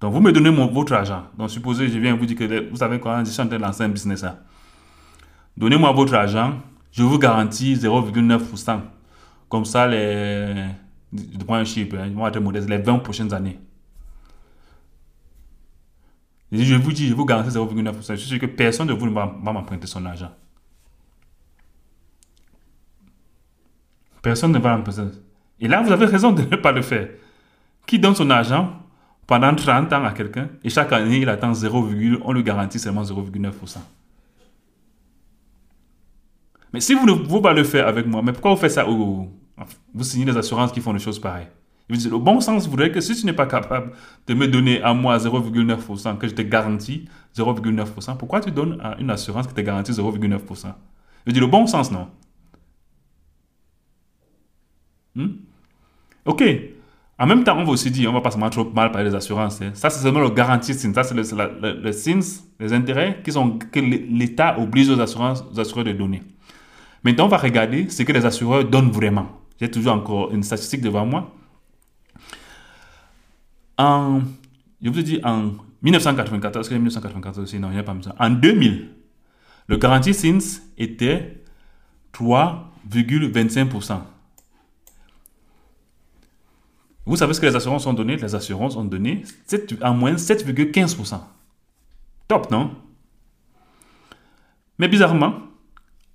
Donc, 0.00 0.14
vous 0.14 0.20
me 0.20 0.30
donnez 0.32 0.50
votre 0.50 0.92
argent. 0.92 1.24
Donc, 1.36 1.50
supposez, 1.50 1.88
je 1.88 1.98
viens 1.98 2.14
vous 2.14 2.26
dire 2.26 2.36
que 2.36 2.70
vous 2.70 2.76
savez 2.76 3.00
quoi, 3.00 3.24
je 3.24 3.30
suis 3.30 3.42
en 3.42 3.48
train 3.48 3.58
de 3.58 3.62
lancer 3.62 3.82
un 3.82 3.88
business 3.88 4.22
là. 4.22 4.38
Donnez-moi 5.56 5.90
votre 5.92 6.14
argent, 6.14 6.60
je 6.92 7.02
vous 7.02 7.18
garantis 7.18 7.74
0,9%. 7.74 8.80
Comme 9.50 9.64
ça, 9.64 9.88
les, 9.88 10.68
je 11.12 11.44
prends 11.44 11.56
un 11.56 11.64
chiffre, 11.64 11.96
hein, 11.98 12.08
moi, 12.10 12.28
être 12.28 12.38
modeste, 12.38 12.68
les 12.68 12.78
20 12.78 13.00
prochaines 13.00 13.34
années. 13.34 13.58
je 16.52 16.74
vous 16.76 16.92
dis, 16.92 17.08
je 17.08 17.14
vous 17.14 17.24
garantis 17.24 17.50
0,9%. 17.50 18.12
Je 18.12 18.14
suis 18.14 18.28
sûr 18.28 18.38
que 18.38 18.46
personne 18.46 18.86
de 18.86 18.92
vous 18.92 19.06
ne 19.06 19.12
va, 19.12 19.26
m'emprunter 19.26 19.88
son 19.88 20.06
argent. 20.06 20.30
Personne 24.22 24.52
ne 24.52 24.60
va 24.60 24.76
m'emprunter. 24.76 25.18
Et 25.58 25.66
là, 25.66 25.82
vous 25.82 25.90
avez 25.90 26.06
raison 26.06 26.30
de 26.30 26.42
ne 26.42 26.56
pas 26.56 26.70
le 26.70 26.82
faire. 26.82 27.08
Qui 27.86 27.98
donne 27.98 28.14
son 28.14 28.30
argent 28.30 28.80
pendant 29.26 29.52
30 29.52 29.92
ans 29.92 30.04
à 30.04 30.12
quelqu'un 30.12 30.48
et 30.62 30.70
chaque 30.70 30.92
année, 30.92 31.18
il 31.18 31.28
attend 31.28 31.52
0, 31.52 31.88
on 32.22 32.32
lui 32.32 32.44
garantit 32.44 32.78
seulement 32.78 33.02
0,9%. 33.02 33.78
Mais 36.72 36.80
si 36.80 36.94
vous 36.94 37.04
ne 37.04 37.14
pouvez 37.14 37.42
pas 37.42 37.52
le 37.52 37.64
faire 37.64 37.88
avec 37.88 38.06
moi, 38.06 38.22
mais 38.22 38.32
pourquoi 38.32 38.54
vous 38.54 38.60
faites 38.60 38.70
ça 38.70 38.86
Vous 39.94 40.04
signez 40.04 40.24
des 40.24 40.36
assurances 40.36 40.72
qui 40.72 40.80
font 40.80 40.92
des 40.92 40.98
choses 40.98 41.18
pareilles. 41.18 41.48
Le 41.90 42.18
bon 42.18 42.40
sens 42.40 42.68
voudrait 42.68 42.92
que 42.92 43.00
si 43.00 43.16
tu 43.16 43.26
n'es 43.26 43.32
pas 43.32 43.46
capable 43.46 43.92
de 44.26 44.34
me 44.34 44.46
donner 44.46 44.80
à 44.82 44.94
moi 44.94 45.16
0,9%, 45.18 46.18
que 46.18 46.28
je 46.28 46.34
te 46.34 46.42
garantis 46.42 47.08
0,9%, 47.36 48.16
pourquoi 48.16 48.40
tu 48.40 48.52
donnes 48.52 48.80
à 48.80 48.96
une 49.00 49.10
assurance 49.10 49.46
qui 49.48 49.54
te 49.54 49.60
garantit 49.60 49.92
0,9% 49.92 50.66
Je 51.26 51.32
dis 51.32 51.40
le 51.40 51.48
bon 51.48 51.66
sens, 51.66 51.90
non 51.90 52.08
hmm? 55.16 55.28
Ok. 56.24 56.44
En 57.18 57.26
même 57.26 57.44
temps, 57.44 57.58
on 57.58 57.64
va 57.64 57.72
aussi 57.72 57.90
dire, 57.90 58.08
on 58.08 58.14
va 58.14 58.20
pas 58.20 58.30
se 58.30 58.38
mettre 58.38 58.50
trop 58.50 58.70
mal 58.72 58.92
par 58.92 59.02
les 59.02 59.14
assurances. 59.14 59.60
Hein. 59.60 59.72
Ça, 59.74 59.90
c'est 59.90 60.00
seulement 60.00 60.20
le 60.20 60.30
garantie 60.30 60.72
Ça, 60.72 61.02
c'est 61.02 61.14
le, 61.14 61.82
le, 61.82 61.92
SINS, 61.92 62.44
les 62.58 62.72
intérêts 62.72 63.20
qui 63.22 63.32
sont, 63.32 63.58
que 63.58 63.80
l'État 63.80 64.58
oblige 64.58 64.88
aux, 64.88 65.00
assurances, 65.00 65.44
aux 65.52 65.58
assureurs 65.58 65.84
de 65.84 65.92
donner. 65.92 66.22
Maintenant, 67.02 67.26
on 67.26 67.28
va 67.28 67.36
regarder 67.36 67.88
ce 67.90 68.04
que 68.04 68.12
les 68.12 68.24
assureurs 68.24 68.64
donnent 68.64 68.90
vraiment. 68.90 69.39
J'ai 69.60 69.70
toujours 69.70 69.92
encore 69.92 70.32
une 70.32 70.42
statistique 70.42 70.80
devant 70.80 71.04
moi. 71.04 71.34
En, 73.76 74.22
je 74.82 74.88
vous 74.88 74.98
ai 74.98 75.02
dit, 75.02 75.20
en 75.22 75.52
1994, 75.82 76.68
que 76.68 76.74
1994 76.74 77.38
aussi, 77.38 77.58
non, 77.58 77.68
il 77.68 77.74
n'y 77.74 77.78
a 77.78 77.82
pas 77.82 77.92
besoin. 77.92 78.14
En 78.18 78.30
2000, 78.30 78.88
le 79.68 79.76
garantie 79.76 80.14
SINS 80.14 80.62
était 80.78 81.44
3,25%. 82.14 84.00
Vous 87.06 87.16
savez 87.16 87.34
ce 87.34 87.40
que 87.40 87.46
les 87.46 87.56
assurances 87.56 87.86
ont 87.86 87.92
donné? 87.92 88.16
Les 88.16 88.34
assurances 88.34 88.76
ont 88.76 88.84
donné 88.84 89.24
en 89.82 89.94
moyenne 89.94 90.18
7,15%. 90.18 91.20
Top, 92.28 92.50
non? 92.50 92.76
Mais 94.78 94.88
bizarrement, 94.88 95.34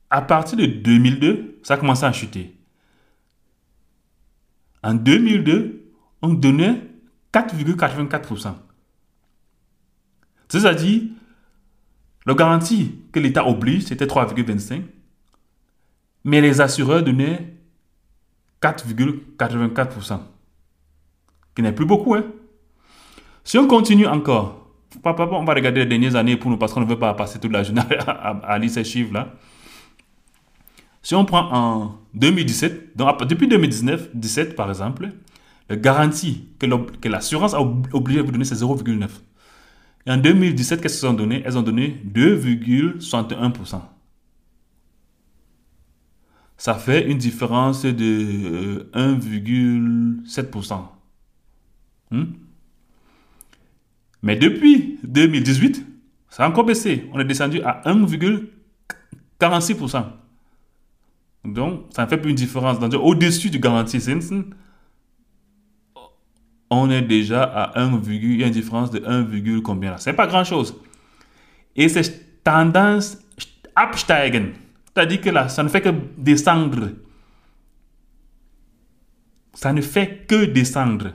à 0.10 0.22
partir 0.22 0.58
de 0.58 0.66
2002, 0.66 1.60
ça 1.64 1.75
a 1.75 1.78
commencé 1.78 2.06
à 2.06 2.12
chuter. 2.12 2.55
En 4.86 4.94
2002, 4.94 5.84
on 6.22 6.34
donnait 6.36 6.80
4,84%. 7.34 8.54
C'est-à-dire, 10.48 11.01
le 12.27 12.36
garantie 12.36 13.00
que 13.12 13.20
l'État 13.20 13.48
oblige, 13.48 13.86
c'était 13.86 14.06
3,25%, 14.06 14.84
mais 16.24 16.39
les 16.39 16.62
assureurs 16.62 17.01
donnaient 17.01 17.56
4,84%, 18.62 20.20
qui 21.56 21.62
n'est 21.63 21.72
plus 21.72 21.86
beaucoup. 21.88 22.13
Hein? 22.13 22.25
Si 23.44 23.58
on 23.58 23.68
continue 23.68 24.06
encore, 24.06 24.70
on 25.04 25.13
va 25.44 25.54
regarder 25.54 25.80
les 25.82 25.88
dernières 25.88 26.15
années 26.15 26.38
pour 26.38 26.51
nous 26.51 26.58
parce 26.58 26.74
qu'on 26.74 26.82
ne 26.82 26.86
veut 26.86 27.00
pas 27.00 27.15
passer 27.15 27.39
toute 27.39 27.51
la 27.51 27.63
journée 27.63 27.82
à, 28.08 28.60
lire 28.60 28.70
ces 28.70 28.84
chiffres-là. 28.84 29.34
Si 31.06 31.14
on 31.14 31.24
prend 31.24 31.54
en 31.54 32.02
2017, 32.16 32.98
donc 32.98 33.24
depuis 33.28 33.48
2019, 33.48 34.10
17 34.16 34.56
par 34.56 34.70
exemple, 34.70 35.12
la 35.70 35.76
garantie 35.76 36.48
que 36.58 37.08
l'assurance 37.08 37.54
a 37.54 37.62
obligé 37.62 38.22
de 38.22 38.26
vous 38.26 38.32
donner, 38.32 38.44
c'est 38.44 38.56
0,9. 38.56 39.08
Et 40.08 40.12
en 40.12 40.18
2017, 40.18 40.82
qu'est-ce 40.82 41.02
qu'elles 41.02 41.12
ont 41.12 41.14
donné? 41.14 41.44
Elles 41.46 41.60
ont 41.60 41.62
donné 41.62 42.02
2,61%. 42.12 43.82
Ça 46.58 46.74
fait 46.74 47.08
une 47.08 47.20
différence 47.20 47.86
de 47.86 48.90
1,7%. 48.96 50.88
Euh, 52.14 52.18
hmm? 52.18 52.34
Mais 54.24 54.38
depuis 54.38 54.98
2018, 55.04 55.86
ça 56.32 56.46
a 56.46 56.50
encore 56.50 56.66
baissé. 56.66 57.08
On 57.14 57.20
est 57.20 57.26
descendu 57.26 57.62
à 57.62 57.84
1,46%. 57.86 60.25
Donc, 61.46 61.86
ça 61.96 62.04
ne 62.06 62.10
fait 62.10 62.18
plus 62.18 62.32
une 62.32 62.36
différence. 62.36 62.78
Au-dessus 62.96 63.50
du 63.50 63.60
garantie 63.60 64.02
Simpson, 64.02 64.46
on 66.70 66.90
est 66.90 67.02
déjà 67.02 67.44
à 67.44 67.80
1, 67.80 68.02
il 68.08 68.40
y 68.40 68.44
a 68.44 68.48
une 68.48 68.54
différence 68.54 68.92
de 68.92 69.04
1, 69.06 69.62
combien 69.62 69.92
là? 69.92 69.98
C'est 69.98 70.14
pas 70.14 70.28
grand 70.28 70.44
chose. 70.44 70.75
Et 71.75 71.88
c'est 71.90 72.44
tendance 72.44 73.18
absteigen. 73.75 74.54
C'est-à-dire 74.88 75.22
que 75.22 75.30
là, 75.30 75.50
ça 75.50 75.62
ne 75.64 75.70
fait 75.70 75.82
que 75.82 75.90
descendre. 76.18 76.92
Ça 79.54 79.74
ne 79.74 79.82
fait 79.82 80.25
que 80.28 80.46
descendre. 80.46 81.14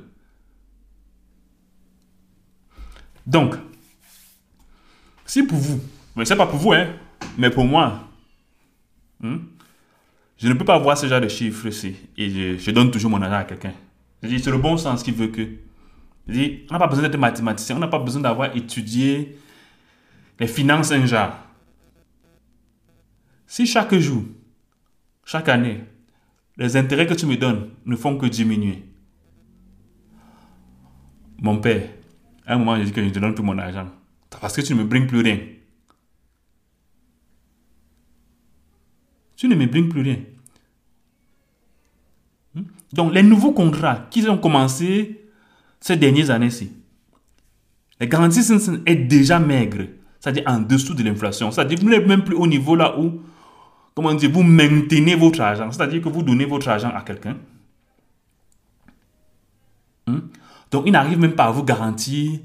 Donc, 3.27 3.57
si 5.25 5.43
pour 5.43 5.59
vous, 5.59 5.81
mais 6.17 6.25
c'est 6.25 6.37
pas 6.37 6.47
pour 6.47 6.59
vous, 6.59 6.73
hein, 6.73 6.89
mais 7.39 7.51
pour 7.51 7.65
moi, 7.65 8.09
hmm, 9.21 9.37
je 10.43 10.49
ne 10.49 10.55
peux 10.55 10.65
pas 10.65 10.79
voir 10.79 10.97
ce 10.97 11.07
genre 11.07 11.21
de 11.21 11.29
chiffres 11.29 11.67
ici 11.67 11.95
et 12.17 12.59
je 12.59 12.71
donne 12.71 12.91
toujours 12.91 13.11
mon 13.11 13.21
argent 13.21 13.37
à 13.37 13.45
quelqu'un. 13.45 13.75
C'est 14.23 14.47
le 14.47 14.59
bon 14.59 14.77
sens 14.77 15.03
qui 15.03 15.13
veut 15.13 15.29
que. 15.29 15.43
on 16.29 16.73
n'a 16.73 16.79
pas 16.79 16.87
besoin 16.87 17.03
d'être 17.03 17.19
mathématicien, 17.19 17.77
on 17.77 17.79
n'a 17.79 17.89
pas 17.89 17.99
besoin 17.99 18.23
d'avoir 18.23 18.57
étudié 18.57 19.37
les 20.39 20.47
finances 20.47 20.93
un 20.93 21.05
genre. 21.05 21.37
Si 23.47 23.67
chaque 23.67 23.95
jour, 23.97 24.23
chaque 25.27 25.49
année, 25.49 25.81
les 26.57 26.77
intérêts 26.77 27.07
que 27.07 27.15
tu 27.15 27.27
me 27.27 27.37
donnes 27.37 27.69
ne 27.85 27.97
font 27.97 28.17
que 28.17 28.27
diminuer. 28.27 28.85
Mon 31.39 31.59
père, 31.59 31.89
à 32.47 32.55
un 32.55 32.59
moment, 32.59 32.77
j'ai 32.77 32.85
dit 32.85 32.93
que 32.93 33.01
je 33.01 33.07
ne 33.07 33.13
te 33.13 33.19
donne 33.19 33.35
plus 33.35 33.45
mon 33.45 33.59
argent. 33.59 33.89
Parce 34.41 34.57
que 34.57 34.61
tu 34.61 34.75
ne 34.75 34.83
me 34.83 34.85
bringes 34.85 35.07
plus 35.07 35.21
rien. 35.21 35.39
Tu 39.41 39.49
ne 39.49 39.55
me 39.55 39.65
bringes 39.65 39.89
plus 39.89 40.03
rien. 40.03 40.19
Donc, 42.93 43.15
les 43.15 43.23
nouveaux 43.23 43.53
contrats 43.53 44.07
qui 44.11 44.29
ont 44.29 44.37
commencé 44.37 45.25
ces 45.81 45.97
dernières 45.97 46.29
années-ci, 46.29 46.71
les 47.99 48.07
garanties 48.07 48.43
sont 48.43 48.59
déjà 48.85 49.39
maigres, 49.39 49.87
c'est-à-dire 50.19 50.43
en 50.47 50.59
dessous 50.61 50.93
de 50.93 51.03
l'inflation. 51.03 51.51
C'est-à-dire 51.51 51.79
que 51.79 51.83
vous 51.83 51.89
n'êtes 51.89 52.07
même 52.07 52.23
plus 52.23 52.35
au 52.37 52.47
niveau 52.47 52.77
là 52.77 53.01
où, 53.01 53.23
comment 53.95 54.13
dire, 54.13 54.31
vous 54.31 54.43
maintenez 54.43 55.15
votre 55.15 55.41
argent, 55.41 55.73
c'est-à-dire 55.73 56.03
que 56.03 56.11
vous 56.11 56.23
donnez 56.23 56.45
votre 56.45 56.69
argent 56.69 56.93
à 56.95 57.01
quelqu'un. 57.01 57.39
Hmm? 60.07 60.19
Donc, 60.71 60.83
il 60.85 60.93
n'arrive 60.93 61.19
même 61.19 61.35
pas 61.35 61.45
à 61.45 61.51
vous 61.51 61.65
garantir 61.65 62.41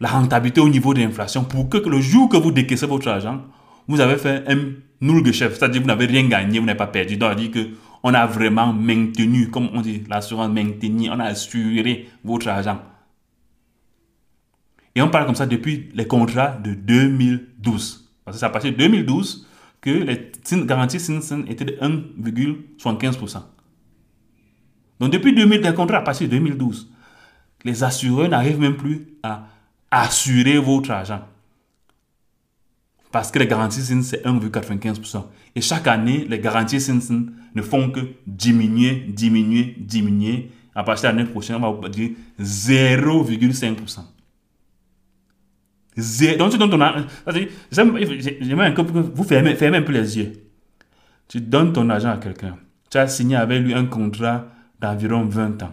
la 0.00 0.08
rentabilité 0.08 0.60
au 0.60 0.68
niveau 0.68 0.94
de 0.94 0.98
l'inflation 0.98 1.44
pour 1.44 1.68
que 1.68 1.78
le 1.78 2.00
jour 2.00 2.28
que 2.28 2.38
vous 2.38 2.50
décaissez 2.50 2.86
votre 2.86 3.06
argent, 3.06 3.40
vous 3.86 4.00
avez 4.00 4.16
fait 4.16 4.42
un 4.48 4.72
nul 5.02 5.32
chef, 5.32 5.58
c'est-à-dire 5.58 5.82
vous 5.82 5.88
n'avez 5.88 6.06
rien 6.06 6.26
gagné, 6.28 6.58
vous 6.58 6.64
n'avez 6.64 6.78
pas 6.78 6.86
perdu. 6.86 7.16
Donc, 7.16 7.36
dire 7.36 7.50
que 7.50 7.68
on 8.02 8.14
a 8.14 8.26
vraiment 8.26 8.72
maintenu, 8.72 9.48
comme 9.50 9.68
on 9.74 9.80
dit, 9.80 10.02
l'assurance 10.08 10.50
maintenue, 10.50 11.10
on 11.10 11.20
a 11.20 11.24
assuré 11.24 12.08
votre 12.24 12.48
argent. 12.48 12.80
Et 14.94 15.02
on 15.02 15.08
parle 15.08 15.26
comme 15.26 15.34
ça 15.34 15.46
depuis 15.46 15.88
les 15.94 16.06
contrats 16.06 16.58
de 16.62 16.74
2012. 16.74 18.10
Parce 18.24 18.36
que 18.36 18.40
c'est 18.40 18.46
à 18.46 18.50
partir 18.50 18.72
de 18.72 18.76
2012 18.76 19.46
que 19.80 19.90
les 19.90 20.30
garanties 20.66 21.00
Simpson 21.00 21.44
étaient 21.48 21.64
de 21.64 21.72
1,75%. 21.80 23.42
Donc 25.00 25.10
depuis 25.10 25.34
2000, 25.34 25.60
les 25.60 25.74
contrats 25.74 25.98
à 25.98 26.02
partir 26.02 26.28
de 26.28 26.36
2012, 26.36 26.92
les 27.64 27.82
assureurs 27.82 28.28
n'arrivent 28.28 28.60
même 28.60 28.76
plus 28.76 29.08
à 29.22 29.46
assurer 29.90 30.58
votre 30.58 30.90
argent. 30.90 31.22
Parce 33.12 33.30
que 33.30 33.38
les 33.38 33.46
garanties 33.46 33.82
SIN, 33.82 34.02
c'est 34.02 34.24
1,95%. 34.24 35.26
Et 35.54 35.60
chaque 35.60 35.86
année, 35.86 36.26
les 36.28 36.40
garanties 36.40 36.80
SIN 36.80 36.98
ne 37.54 37.62
font 37.62 37.90
que 37.90 38.00
diminuer, 38.26 39.04
diminuer, 39.08 39.76
diminuer. 39.78 40.50
À 40.74 40.82
partir 40.82 41.12
de 41.12 41.18
l'année 41.18 41.28
prochaine, 41.28 41.56
on 41.62 41.74
va 41.74 41.88
dire 41.90 42.12
0,5%. 42.40 44.00
Donc, 46.38 46.50
tu 46.50 46.58
donnes 46.58 46.70
ton 46.70 46.80
argent. 46.80 47.04
Que 47.26 48.80
vous 48.80 49.24
fermez, 49.24 49.76
un 49.76 49.82
peu 49.82 49.92
les 49.92 50.16
yeux. 50.16 50.32
Tu 51.28 51.42
donnes 51.42 51.74
ton 51.74 51.90
argent 51.90 52.12
à 52.12 52.16
quelqu'un. 52.16 52.56
Tu 52.90 52.96
as 52.96 53.08
signé 53.08 53.36
avec 53.36 53.62
lui 53.62 53.74
un 53.74 53.84
contrat 53.84 54.46
d'environ 54.80 55.26
20 55.26 55.62
ans. 55.64 55.72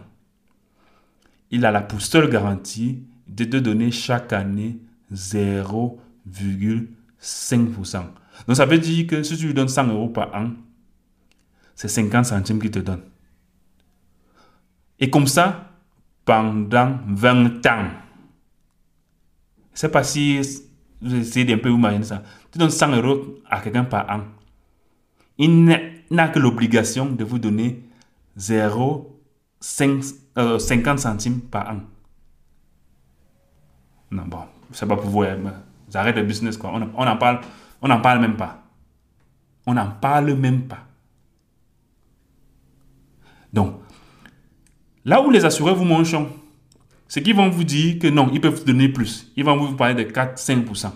Il 1.51 1.65
a 1.65 1.71
la 1.71 1.87
seule 1.99 2.29
garantie 2.29 3.03
de 3.29 3.45
te 3.45 3.55
donner 3.55 3.91
chaque 3.91 4.33
année 4.33 4.79
0,5%. 5.13 6.87
5%. 7.21 8.03
Donc 8.47 8.55
ça 8.55 8.65
veut 8.65 8.77
dire 8.77 9.07
que 9.07 9.23
si 9.23 9.37
tu 9.37 9.47
lui 9.47 9.53
donnes 9.53 9.67
100 9.67 9.87
euros 9.87 10.09
par 10.09 10.33
an, 10.33 10.51
c'est 11.75 11.87
50 11.87 12.25
centimes 12.25 12.59
qu'il 12.59 12.71
te 12.71 12.79
donne. 12.79 13.01
Et 14.99 15.09
comme 15.09 15.27
ça, 15.27 15.69
pendant 16.29 16.99
20 17.07 17.65
ans. 17.65 17.89
Je 19.73 19.79
sais 19.79 19.89
pas 19.89 20.03
si 20.03 20.39
vous 21.01 21.15
essayez 21.15 21.43
d'un 21.45 21.57
peu 21.57 21.69
vous 21.69 21.77
imaginer 21.77 22.03
ça. 22.03 22.21
Tu 22.51 22.59
donnes 22.59 22.69
100 22.69 22.97
euros 22.97 23.39
à 23.49 23.61
quelqu'un 23.61 23.85
par 23.85 24.07
an. 24.11 24.21
Il 25.39 25.65
n'a 26.11 26.27
que 26.27 26.37
l'obligation 26.37 27.07
de 27.07 27.23
vous 27.23 27.39
donner 27.39 27.83
0,50 28.37 30.13
euh, 30.37 30.59
centimes 30.97 31.39
par 31.41 31.71
an. 31.71 31.79
Non, 34.11 34.25
bon, 34.27 34.43
c'est 34.71 34.87
pas 34.87 34.97
pour 34.97 35.09
vous. 35.09 35.23
J'arrête 35.91 36.15
le 36.15 36.23
business, 36.23 36.57
quoi. 36.57 36.71
On 36.73 37.05
n'en 37.05 37.17
parle, 37.17 37.41
on 37.81 37.87
n'en 37.87 38.01
parle 38.01 38.19
même 38.19 38.37
pas. 38.37 38.63
On 39.65 39.73
n'en 39.73 39.89
parle 39.89 40.33
même 40.33 40.67
pas. 40.67 40.85
Donc, 43.51 43.79
Là 45.05 45.21
où 45.21 45.29
les 45.31 45.45
assureurs 45.45 45.75
vous 45.75 45.85
mangent, 45.85 46.17
c'est 47.07 47.23
qu'ils 47.23 47.35
vont 47.35 47.47
vous 47.49 47.63
dire 47.63 47.99
que 47.99 48.07
non, 48.07 48.29
ils 48.31 48.41
peuvent 48.41 48.55
vous 48.55 48.65
donner 48.65 48.89
plus. 48.89 49.31
Ils 49.35 49.43
vont 49.43 49.57
vous 49.57 49.75
parler 49.75 50.05
de 50.05 50.09
4-5%. 50.09 50.91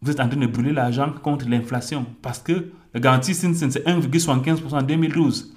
vous 0.00 0.10
êtes 0.10 0.20
en 0.20 0.28
train 0.28 0.40
de 0.40 0.46
brûler 0.46 0.72
l'argent 0.72 1.12
contre 1.22 1.46
l'inflation. 1.46 2.06
Parce 2.22 2.38
que 2.38 2.70
le 2.94 3.00
garantie 3.00 3.34
Simpson, 3.34 3.68
c'est 3.70 3.86
1,75% 3.86 4.72
en 4.72 4.82
2012. 4.82 5.54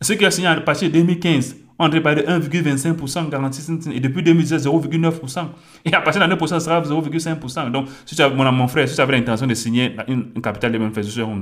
Ceux 0.00 0.14
qui 0.16 0.26
ont 0.26 0.30
signé 0.30 0.48
à 0.48 0.60
partir 0.60 0.88
de 0.88 0.94
2015, 0.94 1.56
parler 1.78 2.22
de 2.22 2.26
1,25% 2.26 3.28
garantie 3.30 3.64
et 3.92 4.00
depuis 4.00 4.22
2016, 4.22 4.66
0,9%. 4.66 5.46
Et 5.84 5.94
à 5.94 6.00
partir 6.00 6.20
de 6.20 6.24
l'année 6.26 6.36
prochaine, 6.36 6.58
ça 6.58 6.64
sera 6.66 6.82
0,5%. 6.82 7.70
Donc, 7.70 7.86
si 8.04 8.16
tu 8.16 8.22
as, 8.22 8.28
mon, 8.28 8.50
mon 8.50 8.66
frère, 8.66 8.88
si 8.88 8.96
tu 8.96 9.00
avais 9.00 9.16
l'intention 9.16 9.46
de 9.46 9.54
signer 9.54 9.94
une, 10.08 10.26
une 10.34 10.42
capitale 10.42 10.72
de 10.72 10.78
même 10.78 10.92
fait, 10.92 11.02
on 11.22 11.40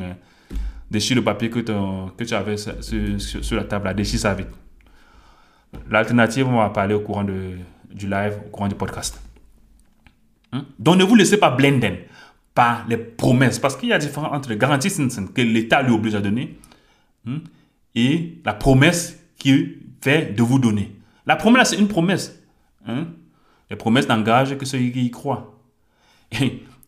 déchire 0.90 1.16
le 1.16 1.24
papier 1.24 1.48
que, 1.48 1.60
tu 1.60 2.34
avais 2.34 2.56
sur, 2.56 2.74
sur, 3.18 3.56
la 3.56 3.64
table, 3.64 3.94
déchire 3.94 4.20
ça 4.20 4.34
vite. 4.34 4.48
L'alternative, 5.90 6.46
on 6.46 6.58
va 6.58 6.68
parler 6.68 6.94
au 6.94 7.00
courant 7.00 7.24
de, 7.24 7.56
du 7.92 8.06
live, 8.08 8.34
au 8.46 8.50
courant 8.50 8.68
du 8.68 8.74
podcast. 8.74 9.20
Hein? 10.52 10.66
Donc, 10.78 10.98
ne 10.98 11.04
vous 11.04 11.14
laissez 11.14 11.38
pas 11.38 11.50
blender 11.50 12.08
par 12.54 12.86
les 12.88 12.96
promesses, 12.96 13.58
parce 13.58 13.76
qu'il 13.76 13.88
y 13.88 13.92
a 13.92 13.98
différence 13.98 14.34
entre 14.34 14.50
les 14.50 14.56
garanties 14.56 14.90
que 15.34 15.42
l'État 15.42 15.82
lui 15.82 15.92
oblige 15.92 16.14
à 16.14 16.20
donner 16.20 16.58
hein, 17.26 17.40
et 17.94 18.38
la 18.44 18.54
promesse 18.54 19.18
qui 19.38 19.76
de 20.06 20.42
vous 20.42 20.58
donner. 20.58 20.92
La 21.26 21.36
promesse, 21.36 21.70
c'est 21.70 21.78
une 21.78 21.88
promesse. 21.88 22.40
Hein? 22.86 23.06
Les 23.70 23.76
promesses 23.76 24.08
n'engagent 24.08 24.56
que 24.56 24.64
ceux 24.64 24.78
qui 24.78 25.06
y 25.06 25.10
croient. 25.10 25.54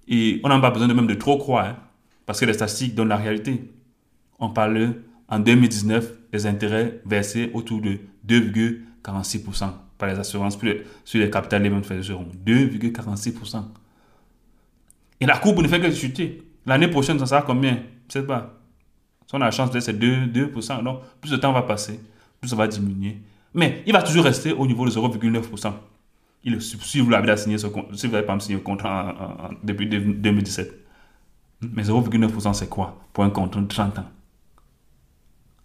Et, 0.09 0.41
on 0.43 0.49
n'a 0.49 0.59
pas 0.61 0.71
besoin 0.71 0.89
de 0.89 0.95
même 0.95 1.07
de 1.07 1.15
trop 1.15 1.37
croire, 1.37 1.67
hein, 1.67 1.77
parce 2.25 2.41
que 2.41 2.47
les 2.47 2.55
statistiques 2.55 2.95
donnent 2.95 3.09
la 3.09 3.17
réalité. 3.17 3.71
On 4.39 4.51
parle 4.51 4.95
en 5.29 5.39
2019 5.39 6.31
des 6.33 6.47
intérêts 6.47 7.01
versés 7.05 7.51
autour 7.53 7.81
de 7.81 7.99
2,46% 8.27 9.71
par 9.99 10.09
les 10.09 10.19
assurances 10.19 10.57
sur 11.05 11.21
les 11.21 11.31
capitales 11.31 11.63
les 11.63 11.71
mêmes 11.71 11.83
seront 11.85 12.29
2,46%. 12.47 13.65
Et 15.21 15.27
la 15.27 15.37
courbe 15.37 15.61
ne 15.61 15.69
fait 15.69 15.81
que 15.81 15.91
chuter. 15.91 16.43
L'année 16.65 16.89
prochaine, 16.89 17.19
ça 17.19 17.27
sera 17.27 17.43
combien? 17.43 17.75
Je 18.09 18.19
ne 18.19 18.23
sais 18.23 18.27
pas. 18.27 18.55
Si 19.27 19.35
on 19.35 19.41
a 19.41 19.47
la 19.47 19.51
chance 19.51 19.71
d'être 19.71 19.91
2%, 19.91 20.33
2%, 20.33 20.85
donc 20.85 21.01
plus 21.21 21.33
de 21.33 21.37
temps 21.37 21.53
va 21.53 21.63
passer 21.63 22.01
plus 22.41 22.49
ça 22.49 22.57
va 22.57 22.67
diminuer. 22.69 23.23
Mais 23.55 23.83
il 23.87 23.93
va 23.93 24.03
toujours 24.03 24.25
rester 24.25 24.53
au 24.53 24.67
niveau 24.67 24.85
de 24.85 24.91
0,9%. 24.91 25.73
Il, 26.45 26.61
si 26.63 27.01
vous 27.01 27.13
avez 27.13 27.37
signé 27.37 27.59
si 27.59 27.67
vous 27.67 28.13
n'avez 28.13 28.27
pas 28.27 28.39
signé 28.39 28.59
un 28.59 28.63
contrat 28.63 29.51
depuis 29.63 29.87
2017. 29.89 30.75
Mais 31.63 31.83
0,9% 31.83 32.55
c'est 32.55 32.69
quoi? 32.69 32.99
Pour 33.13 33.25
un 33.25 33.31
contrat 33.31 33.61
de 33.61 33.67
30 33.67 33.99
ans 33.99 34.05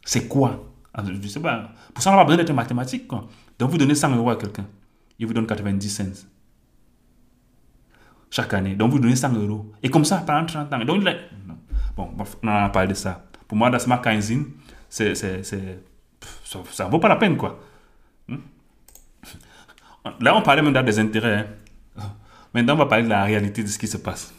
C'est 0.03 0.27
quoi? 0.27 0.73
Ah, 0.93 1.03
Je 1.05 1.11
ne 1.11 1.27
sais 1.27 1.39
pas. 1.39 1.69
Pour 1.93 2.03
ça, 2.03 2.11
on 2.11 2.13
n'a 2.13 2.19
pas 2.19 2.25
besoin 2.25 2.37
d'être 2.37 2.53
mathématique. 2.53 3.07
Quoi. 3.07 3.27
Donc 3.59 3.69
vous 3.69 3.77
donnez 3.77 3.95
100 3.95 4.15
euros 4.15 4.29
à 4.31 4.35
quelqu'un. 4.35 4.65
Il 5.19 5.27
vous 5.27 5.33
donne 5.33 5.45
90 5.45 5.89
cents. 5.89 6.27
Chaque 8.31 8.53
année. 8.53 8.75
Donc 8.75 8.91
vous 8.91 8.99
donnez 8.99 9.15
100 9.15 9.33
euros. 9.33 9.71
Et 9.83 9.89
comme 9.89 10.05
ça, 10.05 10.17
pendant 10.17 10.45
30 10.45 10.73
ans. 10.73 10.85
Donc, 10.85 11.03
bon, 11.95 12.09
on 12.41 12.47
a 12.47 12.69
parlé 12.69 12.89
de 12.89 12.93
ça. 12.95 13.25
Pour 13.47 13.57
moi, 13.57 13.69
Dasma 13.69 13.99
Kainzin, 13.99 14.45
c'est 14.89 15.13
ça 16.71 16.85
ne 16.85 16.91
vaut 16.91 16.99
pas 16.99 17.09
la 17.09 17.15
peine, 17.15 17.37
quoi. 17.37 17.59
Hmm? 18.27 18.37
Là, 20.19 20.35
on 20.35 20.41
parlait 20.41 20.61
même 20.61 20.73
des 20.83 20.99
intérêts. 20.99 21.47
Hein. 21.97 22.03
Maintenant, 22.53 22.73
on 22.73 22.77
va 22.77 22.85
parler 22.85 23.03
de 23.03 23.09
la 23.09 23.23
réalité 23.23 23.63
de 23.63 23.67
ce 23.67 23.79
qui 23.79 23.87
se 23.87 23.97
passe. 23.97 24.33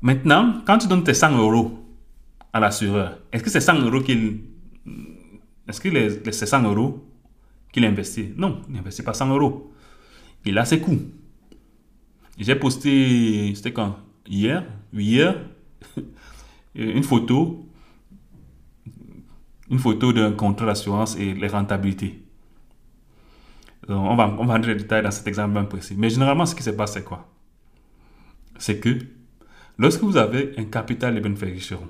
Maintenant, 0.00 0.62
quand 0.64 0.78
tu 0.78 0.86
donnes 0.86 1.04
tes 1.04 1.14
100 1.14 1.36
euros 1.36 1.84
à 2.52 2.60
l'assureur, 2.60 3.18
est-ce 3.32 3.42
que 3.42 3.50
c'est 3.50 3.60
100 3.60 3.80
euros 3.80 4.00
qu'il... 4.00 4.40
Est-ce 5.68 5.80
que 5.80 5.88
les, 5.88 6.32
c'est 6.32 6.46
100 6.46 6.62
euros 6.62 7.04
qu'il 7.72 7.84
investit? 7.84 8.32
Non, 8.36 8.62
il 8.68 8.76
n'investit 8.76 9.02
pas 9.02 9.12
100 9.12 9.28
euros. 9.28 9.72
Il 10.44 10.56
a 10.56 10.64
ses 10.64 10.80
coûts. 10.80 11.00
J'ai 12.38 12.54
posté, 12.54 13.52
c'était 13.54 13.72
quand? 13.72 13.96
Hier 14.26 14.64
Hier 14.92 15.34
Une 16.74 17.02
photo 17.02 17.67
une 19.70 19.78
photo 19.78 20.12
d'un 20.12 20.32
contrat 20.32 20.66
d'assurance 20.66 21.16
et 21.16 21.34
les 21.34 21.48
rentabilités. 21.48 22.22
on 23.88 24.16
va, 24.16 24.34
on 24.38 24.46
va 24.46 24.54
entrer 24.54 24.72
en 24.72 24.76
détail 24.76 25.02
dans 25.02 25.10
cet 25.10 25.26
exemple 25.26 25.52
bien 25.52 25.64
précis. 25.64 25.94
Mais 25.96 26.10
généralement, 26.10 26.46
ce 26.46 26.54
qui 26.54 26.62
se 26.62 26.70
passe, 26.70 26.94
c'est 26.94 27.04
quoi? 27.04 27.28
C'est 28.58 28.80
que 28.80 28.98
lorsque 29.76 30.02
vous 30.02 30.16
avez 30.16 30.54
un 30.58 30.64
capital 30.64 31.14
Lebensversicherung, 31.14 31.88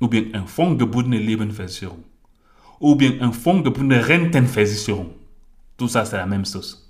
ou 0.00 0.08
bien 0.08 0.24
un 0.34 0.46
fonds 0.46 0.72
de 0.72 0.84
Lebensversicherung, 0.84 2.02
ou 2.80 2.96
bien 2.96 3.12
un 3.20 3.32
fonds 3.32 3.60
de 3.60 3.70
Rentenversicherung, 3.70 5.08
tout 5.76 5.88
ça, 5.88 6.04
c'est 6.04 6.16
la 6.16 6.26
même 6.26 6.44
chose. 6.44 6.80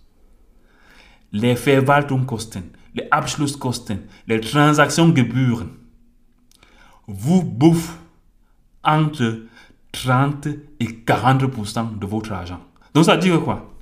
Les 1.33 1.55
Verwaltungskosten, 1.55 2.64
les 2.95 3.07
Abschlusskosten, 3.11 4.01
les 4.27 4.40
Transaktionsgebühren 4.40 5.69
vous 7.07 7.43
bouffent 7.43 7.99
entre 8.85 9.42
30 9.92 10.47
et 10.81 10.87
40% 10.87 11.99
de 11.99 12.07
votre 12.07 12.33
argent. 12.33 12.61
Donc 12.94 13.05
ça 13.05 13.14
veut 13.14 13.20
dire 13.20 13.40
quoi? 13.42 13.75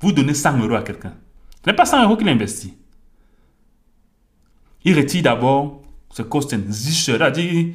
Vous 0.00 0.12
donnez 0.12 0.34
100 0.34 0.58
euros 0.58 0.74
à 0.74 0.82
quelqu'un. 0.82 1.14
Ce 1.64 1.70
n'est 1.70 1.76
pas 1.76 1.84
100 1.84 2.04
euros 2.04 2.16
qu'il 2.16 2.28
investit. 2.28 2.74
Il 4.84 4.96
retire 4.96 5.22
d'abord 5.24 5.82
ce 6.10 6.22
kosten 6.22 6.72
c'est-à-dire 6.72 7.74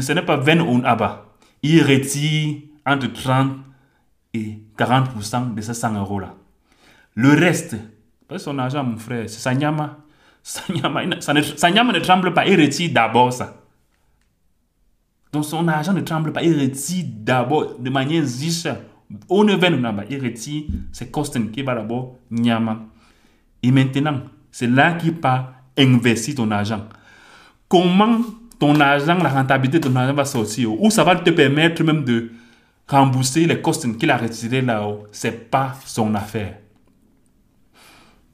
ce 0.00 0.12
n'est 0.12 0.22
pas 0.22 0.36
20 0.36 0.60
ou 0.60 0.80
bas. 0.80 1.34
Il 1.62 1.82
retire 1.82 2.58
entre 2.86 3.12
30 3.12 3.56
et 4.34 4.58
40% 4.78 5.54
de 5.54 5.60
ces 5.60 5.74
100 5.74 5.94
euros-là. 5.94 6.34
Le 7.14 7.30
reste, 7.30 7.76
parce 8.28 8.42
que 8.42 8.50
son 8.50 8.58
argent, 8.58 8.84
mon 8.84 8.98
frère, 8.98 9.28
c'est 9.28 9.38
Sanyama. 9.38 9.98
Sanyama 10.42 11.06
ne 11.92 12.00
tremble 12.00 12.34
pas, 12.34 12.46
il 12.46 12.60
retire 12.60 12.92
d'abord 12.92 13.32
ça. 13.32 13.63
Donc 15.34 15.44
son 15.44 15.66
argent 15.66 15.92
ne 15.92 16.00
tremble 16.00 16.32
pas. 16.32 16.42
Il 16.42 16.58
retire 16.58 17.04
d'abord 17.08 17.76
de 17.78 17.90
manière 17.90 18.24
ziche. 18.24 18.68
On 19.28 19.42
ne 19.42 19.56
pas. 19.56 20.04
Il 20.08 20.22
retire 20.22 20.62
ses 20.92 21.08
costumes 21.08 21.50
qui 21.50 21.62
va 21.62 21.74
d'abord 21.74 22.16
nyama. 22.30 22.78
Et 23.62 23.72
maintenant, 23.72 24.20
c'est 24.52 24.68
là 24.68 24.92
qu'il 24.92 25.14
pas 25.14 25.54
investir 25.76 26.36
ton 26.36 26.50
argent. 26.52 26.84
Comment 27.68 28.20
ton 28.60 28.78
argent, 28.78 29.18
la 29.18 29.28
rentabilité 29.28 29.80
de 29.80 29.88
ton 29.88 29.96
argent 29.96 30.14
va 30.14 30.24
sortir? 30.24 30.80
Ou 30.80 30.88
ça 30.90 31.02
va 31.02 31.16
te 31.16 31.30
permettre 31.30 31.82
même 31.82 32.04
de 32.04 32.30
rembourser 32.86 33.46
les 33.46 33.60
costumes 33.60 33.96
qu'il 33.96 34.12
a 34.12 34.16
retirés 34.16 34.62
là-haut. 34.62 35.04
C'est 35.10 35.50
pas 35.50 35.74
son 35.84 36.14
affaire. 36.14 36.58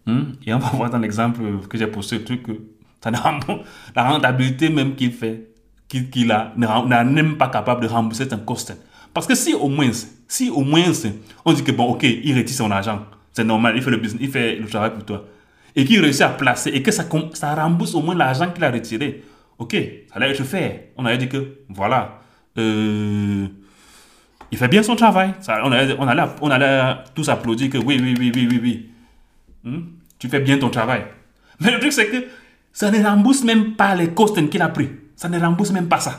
Hmm? 0.05 0.33
Et 0.47 0.53
on 0.53 0.59
va 0.59 0.69
voir 0.69 0.91
dans 0.91 0.99
l'exemple 0.99 1.41
que 1.67 1.79
j'ai 1.79 1.87
posté, 1.87 2.19
le 2.19 2.25
truc, 2.25 2.47
la 3.97 4.11
rentabilité 4.11 4.69
même 4.69 4.95
qu'il 4.95 5.13
fait 5.13 5.50
qu'il 5.91 6.31
a 6.31 6.53
n'est 6.57 7.05
même 7.05 7.37
pas 7.37 7.49
capable 7.49 7.83
de 7.83 7.89
rembourser 7.89 8.33
un 8.33 8.39
cost. 8.39 8.77
Parce 9.13 9.27
que 9.27 9.35
si 9.35 9.55
au 9.55 9.69
moins, 9.69 9.91
si 10.29 10.51
au 10.51 10.63
moins 10.63 10.85
on 11.45 11.53
dit 11.53 11.65
que 11.65 11.73
bon, 11.73 11.87
ok, 11.93 12.05
il 12.05 12.37
retire 12.37 12.57
son 12.57 12.71
argent, 12.71 13.01
c'est 13.33 13.45
normal, 13.45 13.75
il 13.77 13.83
fait 13.83 13.91
le 13.91 13.97
business, 13.97 14.23
il 14.23 14.31
fait 14.31 14.57
le 14.57 14.69
travail 14.69 14.93
pour 14.93 15.05
toi, 15.05 15.25
et 15.75 15.85
qu'il 15.85 16.01
réussit 16.01 16.23
à 16.23 16.29
placer 16.29 16.71
et 16.71 16.83
que 16.83 16.91
ça, 16.91 17.05
ça 17.35 17.55
rembourse 17.55 17.95
au 17.95 18.03
moins 18.03 18.15
l'argent 18.15 18.51
qu'il 18.51 18.63
a 18.65 18.71
retiré, 18.71 19.25
ok, 19.59 19.77
ça 20.09 20.17
allait 20.17 20.31
être 20.31 20.45
fait. 20.45 20.93
On 20.97 21.05
avait 21.05 21.19
dit 21.19 21.29
que 21.29 21.59
voilà, 21.69 22.21
euh, 22.57 23.47
il 24.53 24.59
fait 24.59 24.69
bien 24.69 24.83
son 24.83 24.97
travail. 24.97 25.33
On, 25.49 25.73
allait, 25.73 25.97
on, 25.99 26.07
allait, 26.07 26.23
on 26.41 26.51
allait 26.51 26.95
tous 27.15 27.29
applaudir 27.29 27.71
que 27.71 27.79
oui, 27.79 27.99
oui, 28.01 28.15
oui, 28.19 28.33
oui, 28.35 28.49
oui, 28.51 28.61
oui. 28.63 28.91
Hmm? 29.65 29.81
Tu 30.19 30.29
fais 30.29 30.41
bien 30.41 30.59
ton 30.59 30.71
travail. 30.71 31.05
Mais 31.61 31.71
le 31.71 31.79
truc, 31.79 31.93
c'est 31.93 32.09
que 32.09 32.25
ça 32.73 32.91
ne 32.91 33.03
rembourse 33.03 33.45
même 33.45 33.75
pas 33.75 33.95
les 33.95 34.09
costs 34.09 34.49
qu'il 34.49 34.63
a 34.63 34.69
pris. 34.69 34.89
Ça 35.21 35.29
ne 35.29 35.39
rembourse 35.39 35.71
même 35.71 35.87
pas 35.87 36.01
ça. 36.01 36.19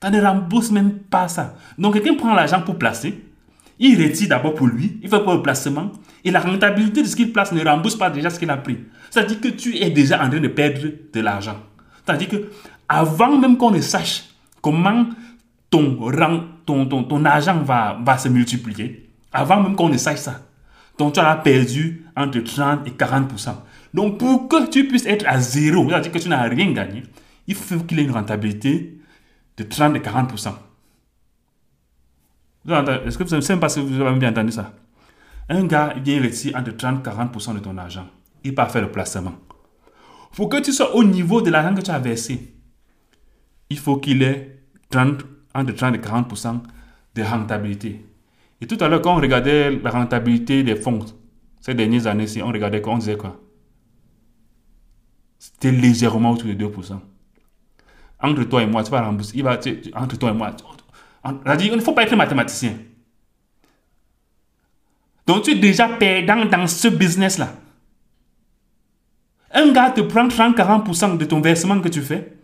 Ça 0.00 0.08
ne 0.08 0.22
rembourse 0.22 0.70
même 0.70 1.00
pas 1.00 1.26
ça. 1.26 1.56
Donc, 1.76 1.94
quelqu'un 1.94 2.14
prend 2.14 2.32
l'argent 2.32 2.62
pour 2.62 2.78
placer. 2.78 3.24
Il 3.80 4.00
retire 4.00 4.28
d'abord 4.28 4.54
pour 4.54 4.68
lui. 4.68 4.96
Il 5.02 5.10
fait 5.10 5.20
pour 5.20 5.34
le 5.34 5.42
placement. 5.42 5.90
Et 6.22 6.30
la 6.30 6.38
rentabilité 6.38 7.02
de 7.02 7.08
ce 7.08 7.16
qu'il 7.16 7.32
place 7.32 7.50
ne 7.50 7.64
rembourse 7.64 7.96
pas 7.96 8.08
déjà 8.08 8.30
ce 8.30 8.38
qu'il 8.38 8.48
a 8.50 8.56
pris. 8.56 8.78
C'est-à-dire 9.10 9.40
que 9.40 9.48
tu 9.48 9.76
es 9.76 9.90
déjà 9.90 10.24
en 10.24 10.30
train 10.30 10.38
de 10.38 10.46
perdre 10.46 10.86
de 11.12 11.20
l'argent. 11.20 11.56
C'est-à-dire 12.04 12.28
que 12.28 12.50
avant 12.88 13.36
même 13.36 13.56
qu'on 13.56 13.72
ne 13.72 13.80
sache 13.80 14.22
comment 14.62 15.06
ton, 15.70 17.24
argent 17.24 17.62
va, 17.64 17.98
va 18.00 18.16
se 18.16 18.28
multiplier, 18.28 19.10
avant 19.32 19.60
même 19.60 19.74
qu'on 19.74 19.88
ne 19.88 19.96
sache 19.96 20.20
ça, 20.20 20.40
donc 20.98 21.14
tu 21.14 21.20
as 21.20 21.34
perdu 21.34 22.06
entre 22.16 22.38
30 22.38 22.86
et 22.86 22.92
40 22.92 23.32
Donc 23.96 24.18
pour 24.18 24.46
que 24.46 24.68
tu 24.68 24.86
puisses 24.86 25.06
être 25.06 25.24
à 25.26 25.40
zéro, 25.40 25.88
c'est-à-dire 25.88 26.12
que 26.12 26.18
tu 26.18 26.28
n'as 26.28 26.42
rien 26.42 26.70
gagné, 26.72 27.02
il 27.46 27.54
faut 27.54 27.78
qu'il 27.78 27.98
ait 27.98 28.04
une 28.04 28.10
rentabilité 28.10 29.00
de 29.56 29.62
30 29.62 29.96
et 29.96 30.00
40% 30.00 30.52
Est-ce 33.06 33.16
que 33.16 33.24
vous 33.24 33.40
savez 33.40 33.58
pas 33.58 33.70
si 33.70 33.80
vous 33.80 33.98
avez 34.02 34.18
bien 34.18 34.28
entendu 34.28 34.52
ça 34.52 34.74
Un 35.48 35.64
gars 35.64 35.94
vient 36.04 36.22
retirer 36.22 36.54
entre 36.54 36.76
30 36.76 37.00
et 37.00 37.02
40 37.04 37.54
de 37.54 37.58
ton 37.60 37.78
argent. 37.78 38.06
Il 38.44 38.54
part 38.54 38.70
faire 38.70 38.82
le 38.82 38.92
placement. 38.92 39.32
Pour 40.34 40.50
que 40.50 40.60
tu 40.60 40.74
sois 40.74 40.94
au 40.94 41.02
niveau 41.02 41.40
de 41.40 41.48
l'argent 41.50 41.74
que 41.74 41.80
tu 41.80 41.90
as 41.90 41.98
versé, 41.98 42.54
il 43.70 43.78
faut 43.78 43.96
qu'il 43.96 44.22
ait 44.22 44.58
30, 44.90 45.24
entre 45.54 45.72
30 45.72 45.94
et 45.94 45.98
40% 46.00 46.60
de 47.14 47.22
rentabilité. 47.22 48.04
Et 48.60 48.66
tout 48.66 48.76
à 48.78 48.88
l'heure, 48.88 49.00
quand 49.00 49.16
on 49.16 49.20
regardait 49.22 49.70
la 49.70 49.90
rentabilité 49.90 50.62
des 50.62 50.76
fonds, 50.76 50.98
ces 51.62 51.72
dernières 51.72 52.06
années-ci, 52.06 52.42
on 52.42 52.48
regardait 52.48 52.82
quoi? 52.82 52.92
On 52.92 52.98
disait 52.98 53.16
quoi? 53.16 53.40
C'était 55.52 55.70
légèrement 55.70 56.32
autour 56.32 56.48
de 56.48 56.54
2%. 56.54 56.98
Entre 58.20 58.44
toi 58.44 58.62
et 58.62 58.66
moi, 58.66 58.82
tu 58.82 58.90
vas 58.90 59.02
rembourser. 59.02 59.42
Entre 59.94 60.18
toi 60.18 60.30
et 60.30 60.34
moi. 60.34 60.50
il 61.60 61.72
ne 61.72 61.80
faut 61.80 61.92
pas 61.92 62.02
être 62.02 62.16
mathématicien. 62.16 62.74
Donc, 65.26 65.44
tu 65.44 65.52
es 65.52 65.54
déjà 65.54 65.88
perdant 65.88 66.44
dans 66.44 66.66
ce 66.66 66.88
business-là. 66.88 67.52
Un 69.52 69.72
gars 69.72 69.90
te 69.90 70.00
prend 70.00 70.26
30-40% 70.26 71.16
de 71.16 71.24
ton 71.24 71.40
versement 71.40 71.80
que 71.80 71.88
tu 71.88 72.02
fais 72.02 72.36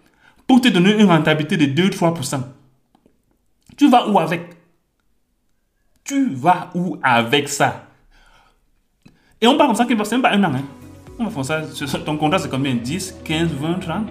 pour 0.47 0.61
te 0.61 0.69
donner 0.69 0.99
une 0.99 1.07
rentabilité 1.07 1.57
de 1.57 1.88
2-3%. 1.88 2.41
Tu 3.77 3.91
vas 3.91 4.09
où 4.09 4.19
avec? 4.19 4.57
Tu 6.05 6.35
vas 6.35 6.71
où 6.75 6.99
avec 7.03 7.49
ça? 7.49 7.87
Et 9.41 9.47
on 9.49 9.57
parle 9.57 9.71
comme 9.71 9.77
ça 9.77 9.87
qu'il 9.87 9.97
va 9.97 10.05
même 10.11 10.23
pas 10.23 10.33
un 10.33 10.45
an. 10.45 10.55
Hein. 10.55 10.82
Ton 12.05 12.17
contrat, 12.17 12.39
c'est 12.39 12.51
combien? 12.51 12.75
10, 12.75 13.17
15, 13.25 13.51
20, 13.53 13.79
30 13.81 14.07